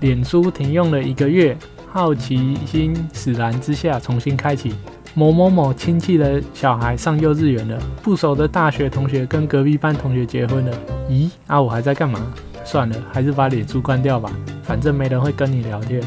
[0.00, 1.56] 脸书停用了一个月，
[1.92, 4.74] 好奇心使然之下重新开启。
[5.14, 10.76] 某某某亲戚的小孩上幼稚园了，不熟的大学同学跟隔壁班同学结婚了。
[11.08, 12.20] 咦，啊，我还在干嘛？
[12.64, 14.30] 算了，还是把脸书关掉吧，
[14.62, 16.02] 反正没人会跟你聊天。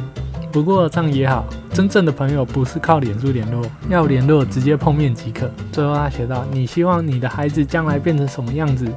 [0.52, 5.50] 不过这样也好，真正的朋友不是靠脸书联络，要联络直接碰面即可。
[5.72, 8.88] 最后他写道：你希望你的孩子将来变成什么样子？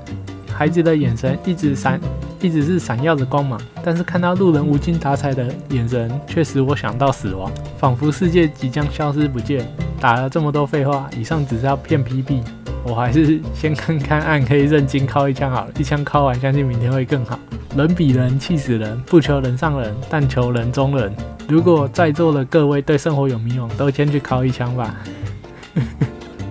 [0.52, 2.00] 孩子的眼神一直闪，
[2.40, 9.66] 一直是闪耀着光芒，但是看到路人无精打采的眼神，却使我想到死亡，仿佛世界即将消失不见。
[9.98, 12.42] 打了这么多废话，以上只是要骗 PB，
[12.84, 17.38] 我还是先看看暗黑认金敲一枪好了，一枪敲完，相信明天会更好。
[17.76, 21.12] 人比人气死人，不求人上人，但求人中人。
[21.48, 24.94] 如果在座的各位对生活有迷茫，都先去敲一枪吧。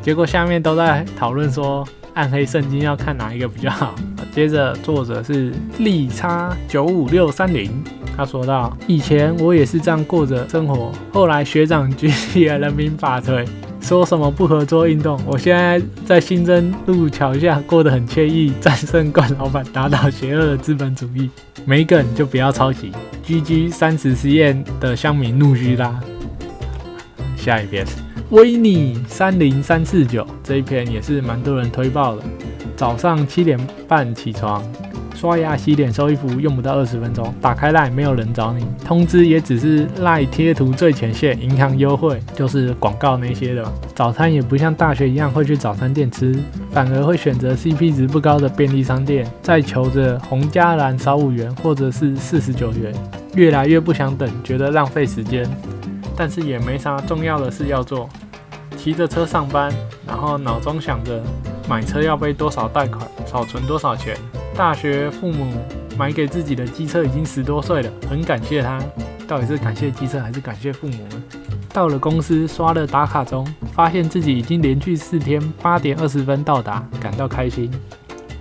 [0.02, 1.88] 结果下面都在讨论说。
[2.16, 3.96] 暗黑圣经要看哪一个比较好？
[4.34, 7.72] 接着作者是利叉九五六三零，
[8.18, 13.46] 他说道：以前我也是这样过着生活，后来学长举起了人民法锤，
[13.82, 15.20] 说什么不合作运动。
[15.26, 21.30] 我现在在新增路桥下过得很惬意，战胜冠老板，打倒邪恶的资本主义。
[21.66, 22.92] 没梗就不要抄袭。
[23.26, 26.00] GG 三十实验的乡民怒须拉。
[27.36, 27.86] 下一篇。
[28.30, 32.22] 维尼三零三四九这一篇也是蛮多人推爆的。
[32.76, 34.64] 早上七点半起床，
[35.20, 37.34] 刷牙、洗脸、收衣服，用不到二十分钟。
[37.42, 43.70] 打开赖，没有人找你，通知也只是赖贴图最前线，银行优惠就是广告那些的。
[43.94, 46.34] 早餐也不像大学一样会去早餐店吃，
[46.72, 52.94] 反而会选择 CP 值不高的便利商店，再求着红加蓝少五元或者是四十九元。
[53.36, 55.46] 越来越不想等，觉得浪费时间。
[56.16, 58.08] 但是也没啥重要的事要做，
[58.78, 59.70] 骑着车上班，
[60.08, 61.22] 然后脑中想着
[61.68, 64.16] 买车要背多少贷款，少存多少钱。
[64.60, 65.54] 大学父母
[65.98, 68.78] 买给自己的机车已经十多岁了，很感谢他。
[69.26, 71.24] 到底是感谢机车还是感谢父母呢？
[71.72, 77.72] 到了公司刷了打卡钟，发现自己已经连续四天八点二十分到达，感到开心。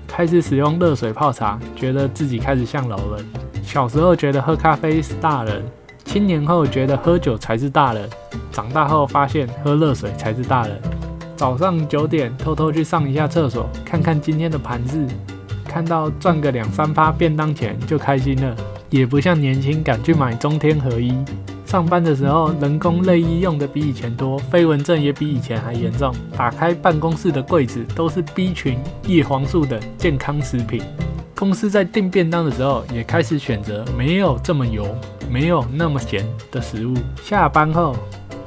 [0.09, 3.25] 开始使用热水泡茶，觉得自己开始像老人。
[3.63, 5.65] 小时候觉得喝咖啡是大人。
[6.05, 8.11] 青年后觉得喝酒才是大人，
[8.51, 10.83] 长大后发现喝热水才是大人。
[11.37, 15.07] 早上九点偷偷去上一下厕所，看看今天的盘子，
[15.69, 18.57] 看到赚个两三发便当钱就开心了。
[18.91, 21.15] 也不像年轻敢去买中天合一。
[21.67, 26.11] 上班的时候人工内衣用的比以前多，飞蚊症也比以前还严重。
[26.35, 30.83] 打开办公室的柜子都是 B 群、叶黄素等健康食品。
[31.37, 34.87] 公司在订便当的时候也开始选择没有这么油。
[35.31, 36.95] 没有那么咸的食物。
[37.23, 37.95] 下班后，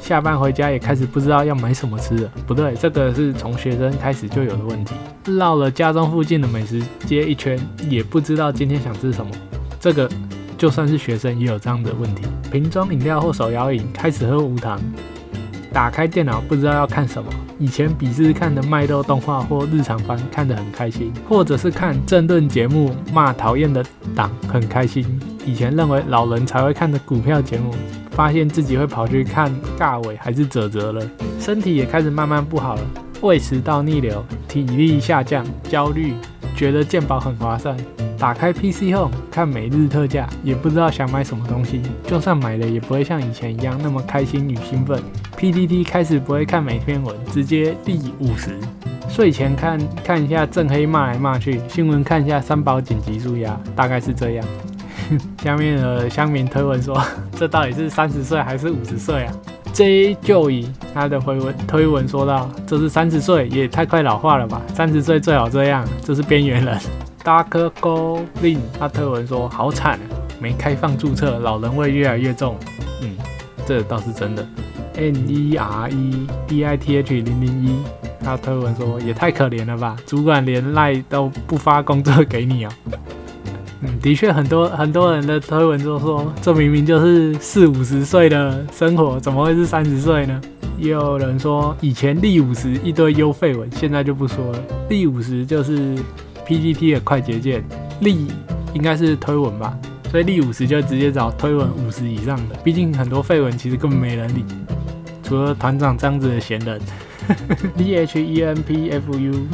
[0.01, 2.29] 下班回家也开始不知道要买什么吃了。
[2.47, 4.95] 不对，这个是从学生开始就有的问题。
[5.37, 9.31] 绕了家中附近的美食街一圈，也不知道今天想吃什么。
[9.79, 10.09] 这个
[10.57, 12.23] 就算是学生也有这样的问题。
[12.51, 14.81] 瓶装饮料或手摇饮开始喝无糖。
[15.71, 17.31] 打开电脑不知道要看什么。
[17.57, 23.83] 以前鄙视看的麦豆动画或日常番看得很开心，或者是看政论节目骂讨厌的
[24.15, 25.05] 党很开心。
[25.45, 27.73] 以前认为老人才会看的股票节目，
[28.11, 31.05] 发现自己会跑去看尬尾还是泽泽了。
[31.39, 32.81] 身体也开始慢慢不好了，
[33.21, 36.13] 胃食道逆流，体力下降，焦虑，
[36.61, 37.75] 觉得健保很划算。
[38.19, 45.01] 打开 PC 后看每日特价，也不知道想买什么东西，就算买了也不会像以前一样那么开心与兴奋。
[45.35, 48.59] PDD 开始不会看每篇文，直接第五十。
[49.09, 54.45] 睡前看看一下正黑骂来骂去，新闻看一下三宝紧急注压，大概是这样。
[55.43, 56.95] 下面的乡民推文说
[57.35, 59.33] ：“这到底是三十岁还是五十岁啊
[59.73, 64.61] ？”J 就以他的回文推文说道：“这是三十岁，也太快老化了吧？
[64.73, 66.79] 三十岁最好这样，这是边缘人。
[67.23, 69.99] ”Dark Goblin 他推文说：“好惨，
[70.39, 72.57] 没开放注册，老人味越来越重。”
[73.01, 73.15] 嗯，
[73.65, 74.45] 这倒是真的。
[74.95, 77.75] N E R E D I T H 零零一
[78.23, 82.73] 他推文说：“也太可怜了吧，主管连赖都不发工作给你啊。”
[83.83, 90.39] 嗯，的确，很多很多人的推文都说，这明明就是四五十岁的生活，怎么会是三十岁呢？
[90.77, 94.63] 也有人说，以前立五十一堆优废文，现在就不说了。
[94.89, 95.95] 立五十就是
[96.45, 97.63] PPT 的快捷键，
[98.01, 98.27] 立
[98.73, 99.75] 应该是推文吧，
[100.11, 102.55] 所以立五十就直接找推文五十以上的。
[102.63, 104.45] 毕竟很多废文其实根本没人理，
[105.23, 106.79] 除了团长这样子的闲人。
[107.77, 109.47] D H E N P F U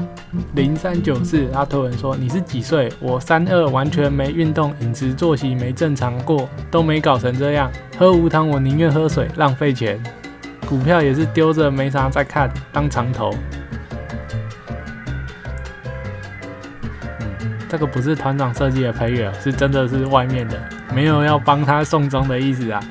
[0.56, 2.92] 零三九四，他推文说你是几岁？
[3.00, 7.72] 我三二，完全没运动，饮食作息没正常过，都没搞成这样。
[7.98, 10.02] 喝无糖我宁愿喝水，浪费钱。
[10.68, 13.34] 股票也是丢着没啥在看，当长头。
[17.20, 20.60] 嗯，这个不是团长设计的配乐，是真的是外面的，
[20.94, 22.82] 没有要帮他送终的意思啊。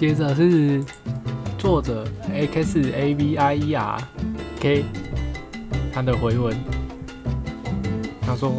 [0.00, 0.82] 接着是
[1.58, 3.98] 作者 X A V I E R
[4.58, 4.82] K
[5.92, 6.56] 他的回文，
[8.22, 8.50] 他说：“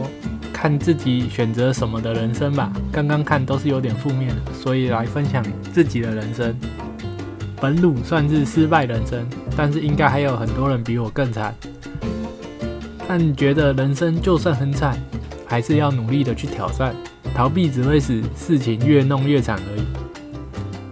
[0.54, 2.72] 看自己选择什么的人生吧。
[2.92, 6.56] 刚刚看都是有点负面的，所以来分享自己的人生。
[7.60, 9.28] 本鲁算是失败人生，
[9.58, 11.56] 但是应该还有很多人比我更惨。
[13.08, 14.96] 但觉得人生就算很惨，
[15.48, 16.94] 还是要努力的去挑战，
[17.34, 19.82] 逃避只会使事情越弄越惨而已。”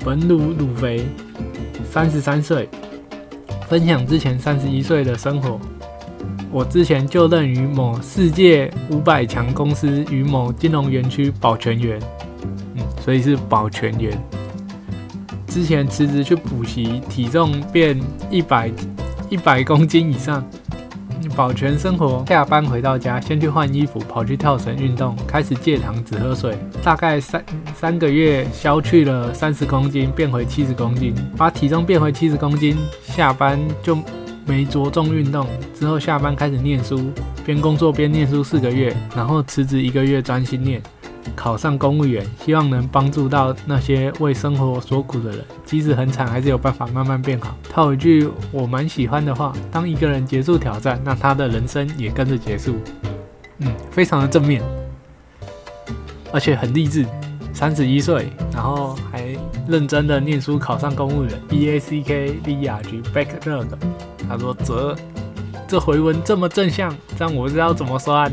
[0.10, 1.06] 文鲁鲁肥，
[1.92, 2.68] 三十三岁，
[3.68, 5.60] 分享之前三十一岁的生活。
[6.52, 12.00] 我之前就任于某世界五百强公司与某金融园区保全员，
[12.74, 14.20] 嗯，所以是保全员。
[15.46, 17.96] 之前辞职去补习，体重变
[18.32, 18.72] 一百
[19.30, 20.44] 一百公斤以上。
[21.40, 26.58] 保全生活，下班回到家，先去换衣服，跑去跳绳运动，开始戒糖，只喝水。
[26.84, 27.42] 大概三
[27.74, 32.76] 三个月，消去了三十公斤，变回七十公斤，把体重变回七十公斤。
[33.04, 33.98] 下班就
[34.46, 37.10] 没着重运动，之后下班开始念书，
[37.46, 40.84] 边工作边念书四个月，然后辞职一个月，专心念。
[41.36, 47.56] 考上公务员，希望能帮助到那些为生活所苦的人，即使很惨，还是有办法慢慢变好。
[47.70, 52.76] 套一句我蛮喜欢的话：当一个人结束挑战，那他的人生也跟着结束。
[53.60, 54.62] 嗯，非常的正面，
[56.32, 57.06] 而且很励志。
[57.52, 59.36] 三十一岁，然后还
[59.68, 61.34] 认真的念书，考上公务员。
[61.50, 63.68] B A C K B R G Backlog，
[64.30, 64.96] 他说：“则
[65.68, 68.32] 这回文这么正向，这样我知道怎么算。”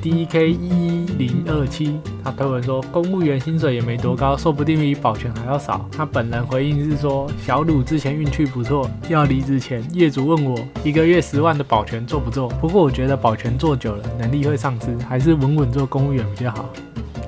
[0.00, 5.88] D K 一零二七，他推文说公务员薪水也没多高，说不定比保全还要少。
[5.92, 12.48] 他本人回应是说，小鲁之前运气不错，要离职前业主问我一个月十万的保全做不做？
[12.60, 16.68] 不过我觉得保全做久了能力会丧失，还是稳稳做公务员比较好。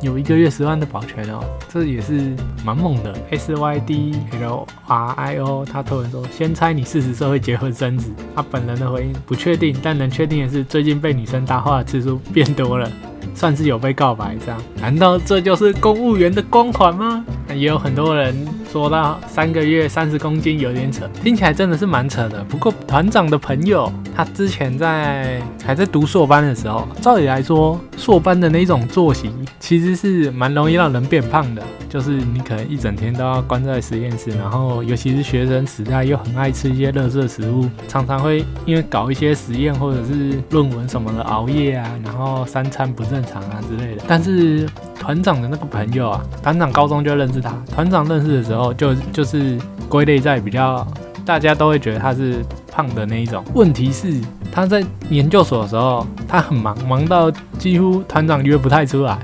[0.01, 3.15] 有一个月十万的保全哦，这也是蛮猛的。
[3.33, 8.11] S Y D L R I O，他推文说，先猜你四十岁会结婚生子。
[8.35, 12.91] 他本人的回应不确定，但能确定的是，最近被女生搭话的次数变多了。
[13.35, 17.25] 算是有被告白这样，难道这就是公务员的光环吗？
[17.49, 18.37] 也有很多人
[18.71, 22.45] 说到三个月三十公斤有点扯，听起来真的是蛮扯的。
[22.45, 43.21] 不过团长的朋友他之前在还在读硕班的时候，照理来说硕班的那种作息其实是蛮容易让人变胖的，就是你可能一整天都要关在实验室，然后尤其是学生时代又很爱吃一些垃圾食物，常常会因为搞一些实验或者是论文什么的熬夜啊，然后三餐不正。
[43.31, 44.67] 常啊之类的，但是
[45.01, 47.51] 团长的那个朋友啊，团长高中就认识他。
[47.75, 50.87] 团长认识的时候，就就是归类在比较
[51.25, 53.43] 大家都会觉得他是胖的那一种。
[53.55, 54.21] 问题是
[54.53, 59.19] 他在研究所的时候，他很忙，忙到几乎团长约不太出来。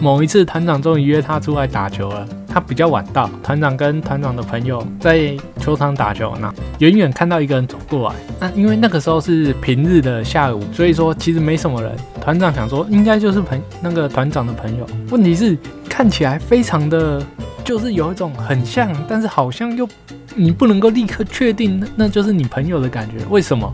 [0.00, 2.26] 某一次，团长终于约他出来打球了。
[2.52, 8.16] 他比较晚到，团长跟团长的朋友在球场打球，那远远看到一个人走过来。
[8.40, 11.96] 那因为那个时候是平日的下午，所以说其实没什么人。
[12.20, 14.86] 团长想说应该就是朋那个团长的朋友。
[15.10, 15.56] 问题是
[15.88, 17.22] 看起来非常的，
[17.62, 19.88] 就是有一种很像，但是好像又
[20.34, 23.24] 你不能够立刻确定那那就是你朋友的感觉。
[23.30, 23.72] 为什么？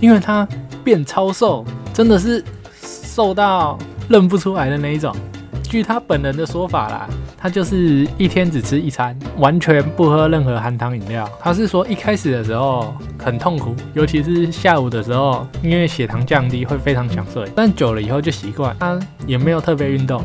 [0.00, 0.46] 因为他
[0.84, 1.64] 变超瘦，
[1.94, 2.44] 真的是
[2.82, 5.14] 瘦到认不出来的那一种。
[5.62, 7.08] 据他本人的说法啦，
[7.38, 11.28] 他就是一天只吃一餐，完全不喝任何含糖饮料。
[11.38, 18.74] 他是说一开始的时候很痛苦，尤其是下午的时候，因为血糖降低会非常想睡，但久了以后就习惯。
[18.80, 20.24] 他也没有特别运动，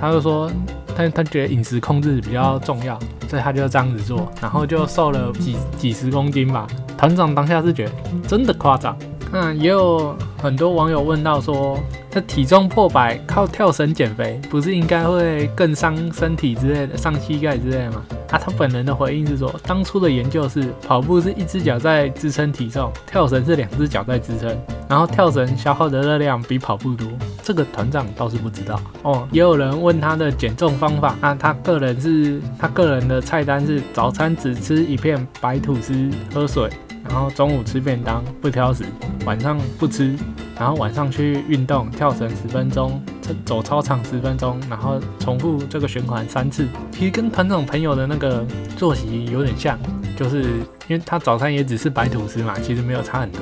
[0.00, 0.50] 他就说
[0.94, 2.98] 他他觉得饮食控制比较重要，
[3.28, 6.66] 所以他就这样子做，然后就瘦了几几十公斤吧。
[6.96, 7.92] 团长当下是觉得
[8.28, 8.96] 真的夸张。
[9.32, 11.78] 那也有很多网友问到说，
[12.10, 18.04] 他体重破百靠跳绳减肥，不是应该会更伤身体之类的，伤膝盖之类的吗？
[18.30, 24.54] 啊，他本人的回应是说，当初的研究是跑步是一只脚在支撑体重，跳绳是两只脚在支撑，
[24.86, 27.06] 然后跳绳消耗的热量比跑步多。
[27.42, 29.26] 这个团长倒是不知道哦。
[29.32, 35.94] 也有人问他的减重方法，那他个人是他个人的菜单是早餐只吃一片白吐司，
[36.34, 36.70] 喝水。
[37.08, 38.84] 然后中午吃便当不挑食，
[39.24, 40.16] 晚上不吃，
[40.58, 43.02] 然后晚上去运动，跳绳十分钟，
[43.44, 46.66] 走操场十分钟，然后重复这个循环三次。
[46.92, 48.44] 其实跟团长朋友的那个
[48.76, 49.78] 作息有点像，
[50.16, 50.42] 就是
[50.88, 53.40] 因为他早餐也只是白吐司嘛，其实没有差很多。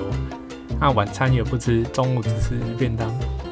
[0.80, 3.08] 那晚餐也不吃，中午只吃便当。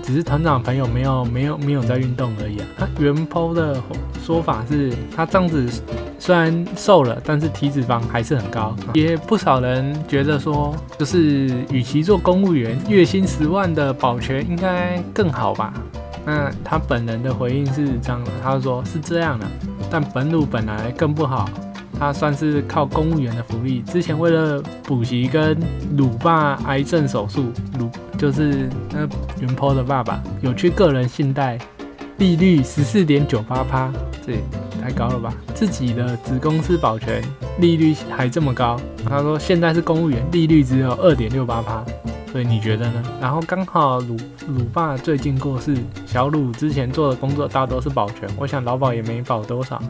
[0.09, 2.66] 只是团长朋友没有没有没有在运动而已啊。
[2.78, 3.78] 他原剖的
[4.24, 5.66] 说法是，他这样子
[6.18, 8.74] 虽然瘦了，但是体脂肪还是很高。
[8.94, 15.74] 也不少人觉得说，就是与其做公务员，月薪十万的保全应该更好吧？
[16.24, 19.46] 那他本人的回应是这样的，他说是这样的，
[19.90, 21.46] 但本鲁本来更不好。
[21.99, 23.80] 他算是靠公务员的福利。
[23.82, 25.57] 之前为了补习跟
[25.96, 27.46] 鲁爸癌症手术，
[27.78, 29.09] 鲁就是那
[29.40, 31.59] 云坡的爸爸有去个人信贷，
[32.18, 33.92] 利率十四点九八趴，
[34.24, 34.38] 这也
[34.82, 35.34] 太高了吧？
[35.55, 37.22] 自己的子公司保全
[37.59, 38.80] 利率还这么高。
[39.07, 41.84] 他说现在是公务员，利率只有二点六八趴，
[42.30, 43.03] 所以你觉得呢？
[43.20, 45.76] 然后刚好鲁鲁爸最近过世，
[46.07, 49.82] 小鲁之前做的工作大多是保全，我想劳保也没保多少。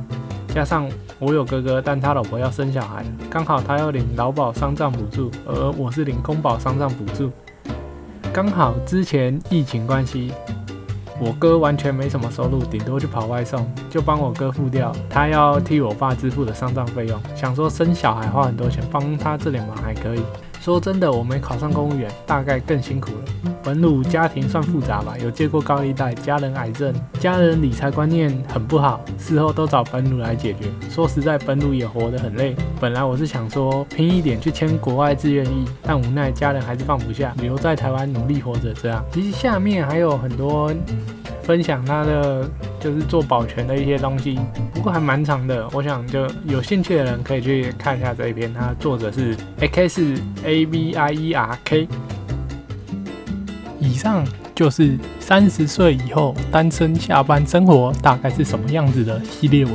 [0.54, 0.88] 加上
[1.18, 7.30] 我有哥哥，但他老婆要生小孩，刚好他要领劳保丧葬补助，而我是领公保丧葬补助。
[8.32, 10.32] 刚好之前疫情关系，
[11.20, 17.20] 我哥完全没什么收入，顶多去跑外送，就帮我哥付掉他要替我爸支付的丧葬费用。
[17.34, 20.22] 想说生小孩花很多钱，帮他这点忙还可以。
[20.60, 23.52] 说真的，我没考上公务员，大概更辛苦了。
[23.62, 30.66] 本鲁家庭算复杂吧，有借过高利贷，家人癌症，家人理财观念很不好，事后都找本鲁来解决。
[30.90, 32.56] 说实在，本鲁也活得很累。
[32.80, 38.72] 本来我是想说拼一点去签国外志愿役，但无奈家人还是放不下，留在台湾努力活着。
[38.72, 40.72] 这样，其实下面还有很多。
[41.48, 42.46] 分享他的
[42.78, 44.38] 就是做保全的一些东西，
[44.74, 45.66] 不过还蛮长的。
[45.72, 48.52] 我想就有兴趣的人可以去看一下这一篇。
[48.52, 51.88] 它作者是 X A V I E R K。
[53.78, 59.74] 以上就是三十岁以后单身下班生活大概是什么样子的系列文。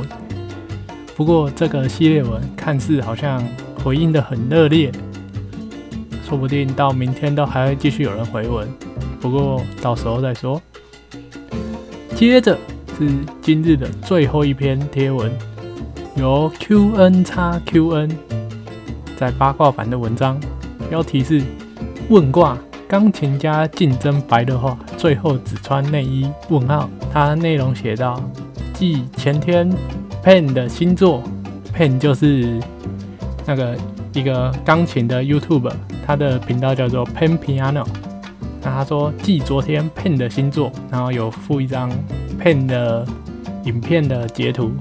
[1.16, 3.42] 不过这个系列文看似好像
[3.82, 4.90] 回应的很热烈，
[6.28, 8.68] 说不定到明天都还会继续有人回文。
[9.20, 10.60] 不过到时候再说。
[12.16, 12.58] 接着
[12.98, 13.08] 是
[13.40, 15.30] 今日的最后一篇贴文，
[16.16, 18.10] 由 QN 叉 QN
[19.16, 20.40] 在八卦版的文章，
[20.88, 21.42] 标题是
[22.10, 22.56] “问卦
[22.86, 26.88] 钢琴家竞争白的话，最后只穿内衣？”问号。
[27.12, 28.20] 它内容写到，
[28.72, 29.70] 继前天
[30.24, 31.22] Pen 的新作
[31.72, 32.60] ，Pen 就是
[33.46, 33.76] 那个
[34.12, 35.70] 一个钢琴的 YouTube，
[36.04, 37.86] 他的频道叫做 Pen Piano。
[38.60, 41.88] 那他说，继昨天 Pen 的新作，然后有附一张
[42.42, 43.06] Pen 的
[43.64, 44.72] 影片的截图，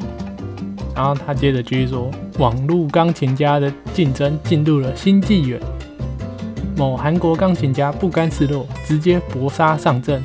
[0.96, 5.60] 然后他接着继续说，网络钢琴家的竞争进入了新纪元，
[6.76, 10.22] 某韩国钢琴家不甘示弱，直接搏杀上阵，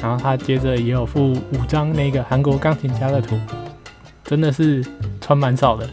[0.00, 3.38] 然后他接着也有附五张那个韩国钢琴家的图，
[4.24, 4.84] 真的是
[5.20, 5.88] 穿蛮少的，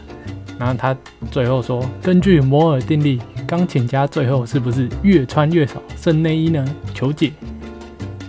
[0.58, 0.96] 然后他
[1.30, 3.18] 最后说，根据摩尔定律。
[3.46, 6.62] 钢琴家最后是不是越穿越少剩内衣呢？
[6.92, 7.32] 求解。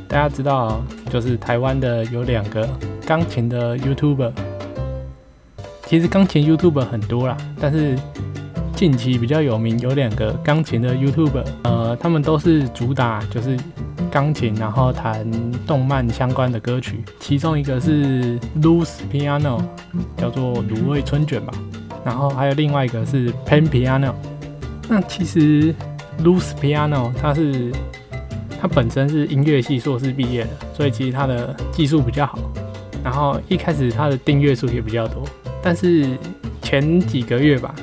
[0.08, 2.66] 大家知道，就是台湾的有两个
[3.06, 4.32] 钢琴的 YouTuber。
[5.88, 8.00] 其实钢琴 YouTuber 很多啦，但是
[8.80, 13.60] 近期比较有名有两个钢琴的 YouTuber，呃，他们都是主打就是
[14.10, 15.30] 钢琴，然后弹
[15.68, 17.04] 动漫相关的歌曲。
[17.20, 19.62] 其中一个是 Loose Piano，
[20.16, 21.54] 叫做卤味春卷吧。
[22.06, 24.14] 然后还有另外一个是 Pen Piano。
[24.88, 25.76] 那其实
[26.24, 27.74] Luce Piano 他是
[28.62, 32.40] 他本身是音乐系硕士毕业的，所以其实他的技术比较好。
[33.04, 35.26] 然后一开始他的订阅数也比较多，
[35.62, 36.18] 但是
[36.62, 37.76] 前几个月吧，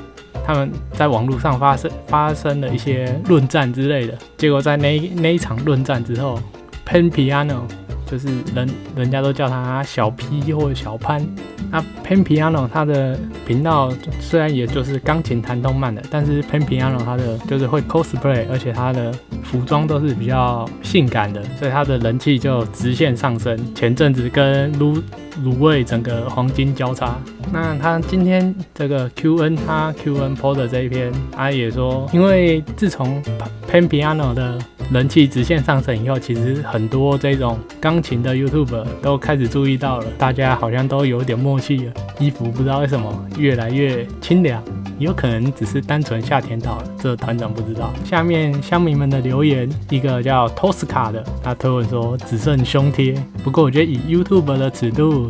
[0.47, 6.39] 他们在网络上发生发生了一些论战之类的，结果在那那一场论战之后
[6.85, 7.63] ，Pen Piano
[8.09, 11.25] 就是人人家都叫他小 P 或者小潘。
[11.69, 13.91] 那 Pen Piano 它的频道
[14.21, 23.57] 虽然也就是钢琴弹动漫的，但是 Pen Piano 它的就是会 cosplay，而且它的服装都是比较性感的，所以他的人气就直线上升。
[23.75, 25.01] 前阵子跟卤
[25.43, 27.17] 卤味整个黄金交叉。
[27.51, 33.21] 那他今天这个 QN 他 QN p o 的这一篇，他也说，因为自从
[33.69, 34.57] Pen Piano 的
[34.89, 41.93] 人气直线上升以后，其实很多这种钢琴的 YouTube 都开始注意到了，大家好像都有点默契了。
[42.19, 44.63] 衣服不知道为什么越来越清凉，
[44.97, 47.91] 有可能只是单纯夏天到了，这团长不知道。
[48.05, 53.13] 下面乡民们的留言，一个叫 Tosca 的，他推文说只剩胸贴，
[53.43, 55.29] 不过我觉得以 YouTube 的尺度，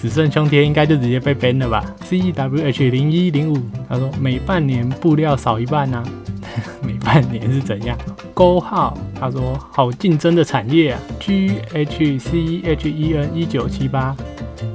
[0.00, 1.84] 只剩胸贴应该就直接被 ban 了吧。
[2.04, 3.58] C E W H 零一零五，
[3.88, 6.02] 他说每半年布料少一半啊。
[6.82, 7.98] 每半年是怎样？
[8.32, 14.14] 勾号他说好竞争的产业啊，G H C H E N 一九七八，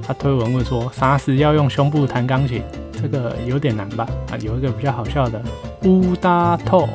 [0.05, 2.61] 他推文问说啥时要用胸部弹钢琴？
[3.01, 4.05] 这个有点难吧？
[4.29, 5.41] 啊，有一个比较好笑的
[5.83, 6.89] 乌达透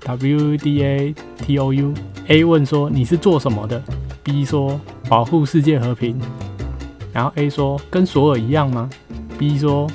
[0.00, 1.94] W D A T O U
[2.28, 3.82] A 问说你是做什么的
[4.22, 4.78] ？B 说
[5.08, 6.20] 保护世界和平。
[7.14, 8.90] 然后 A 说跟索尔一样吗
[9.38, 9.86] ？B 说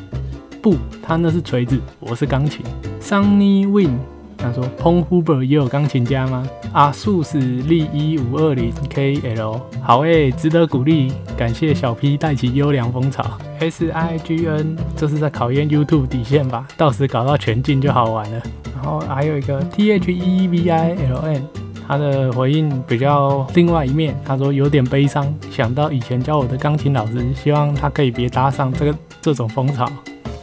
[0.62, 2.66] 不，他那是锤子，我是钢琴。
[3.02, 4.00] Sunny Win
[4.38, 6.48] 他说 p o n Huber 也有钢琴家吗？
[6.72, 13.26] 阿素是利一五二零 KL 好诶，值得鼓励，感谢小 P 带起优良风潮。
[13.60, 16.66] S I G N 这是在考验 YouTube 底线吧？
[16.78, 18.42] 到时搞到全境就好玩了。
[18.74, 21.44] 然后还有一个 T H E V I L N。
[21.90, 29.90] 他的回应比较另外一面，他说有点悲伤，想到以前教我的钢琴老师，希望他可以别搭上这个这种风潮。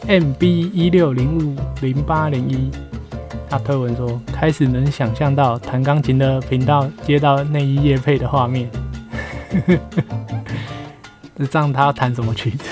[0.07, 2.69] M B 一六零五零八零一，
[3.49, 8.69] 他推文说开始能想象到弹钢琴的频道接到内衣夜配的画面。
[11.37, 12.65] 这让他弹什么曲子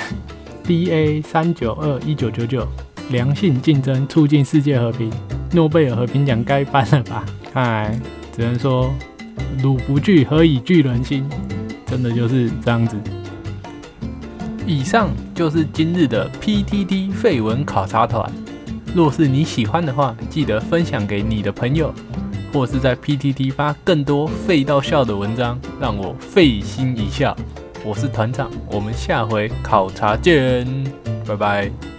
[0.65, 2.67] ？D A 三九二一九九九，
[3.09, 5.09] 良性竞争促进世界和平，
[5.53, 7.23] 诺贝尔和平奖该颁了吧？
[7.53, 7.97] 看来。
[8.35, 8.93] 只能说，
[9.63, 11.25] 汝不惧，何以惧人心？
[11.85, 12.97] 真的就是这样子。
[14.67, 18.29] 以上就是今日的 PTT 废文考察团。
[18.93, 21.93] 若是你喜欢的话，记得分享给你的朋友，
[22.51, 27.35] 或是在 PTT 发更多废到笑的文章，让我费心一笑。
[27.85, 30.67] 我是团长，我们下回考察见，
[31.25, 31.94] 拜拜。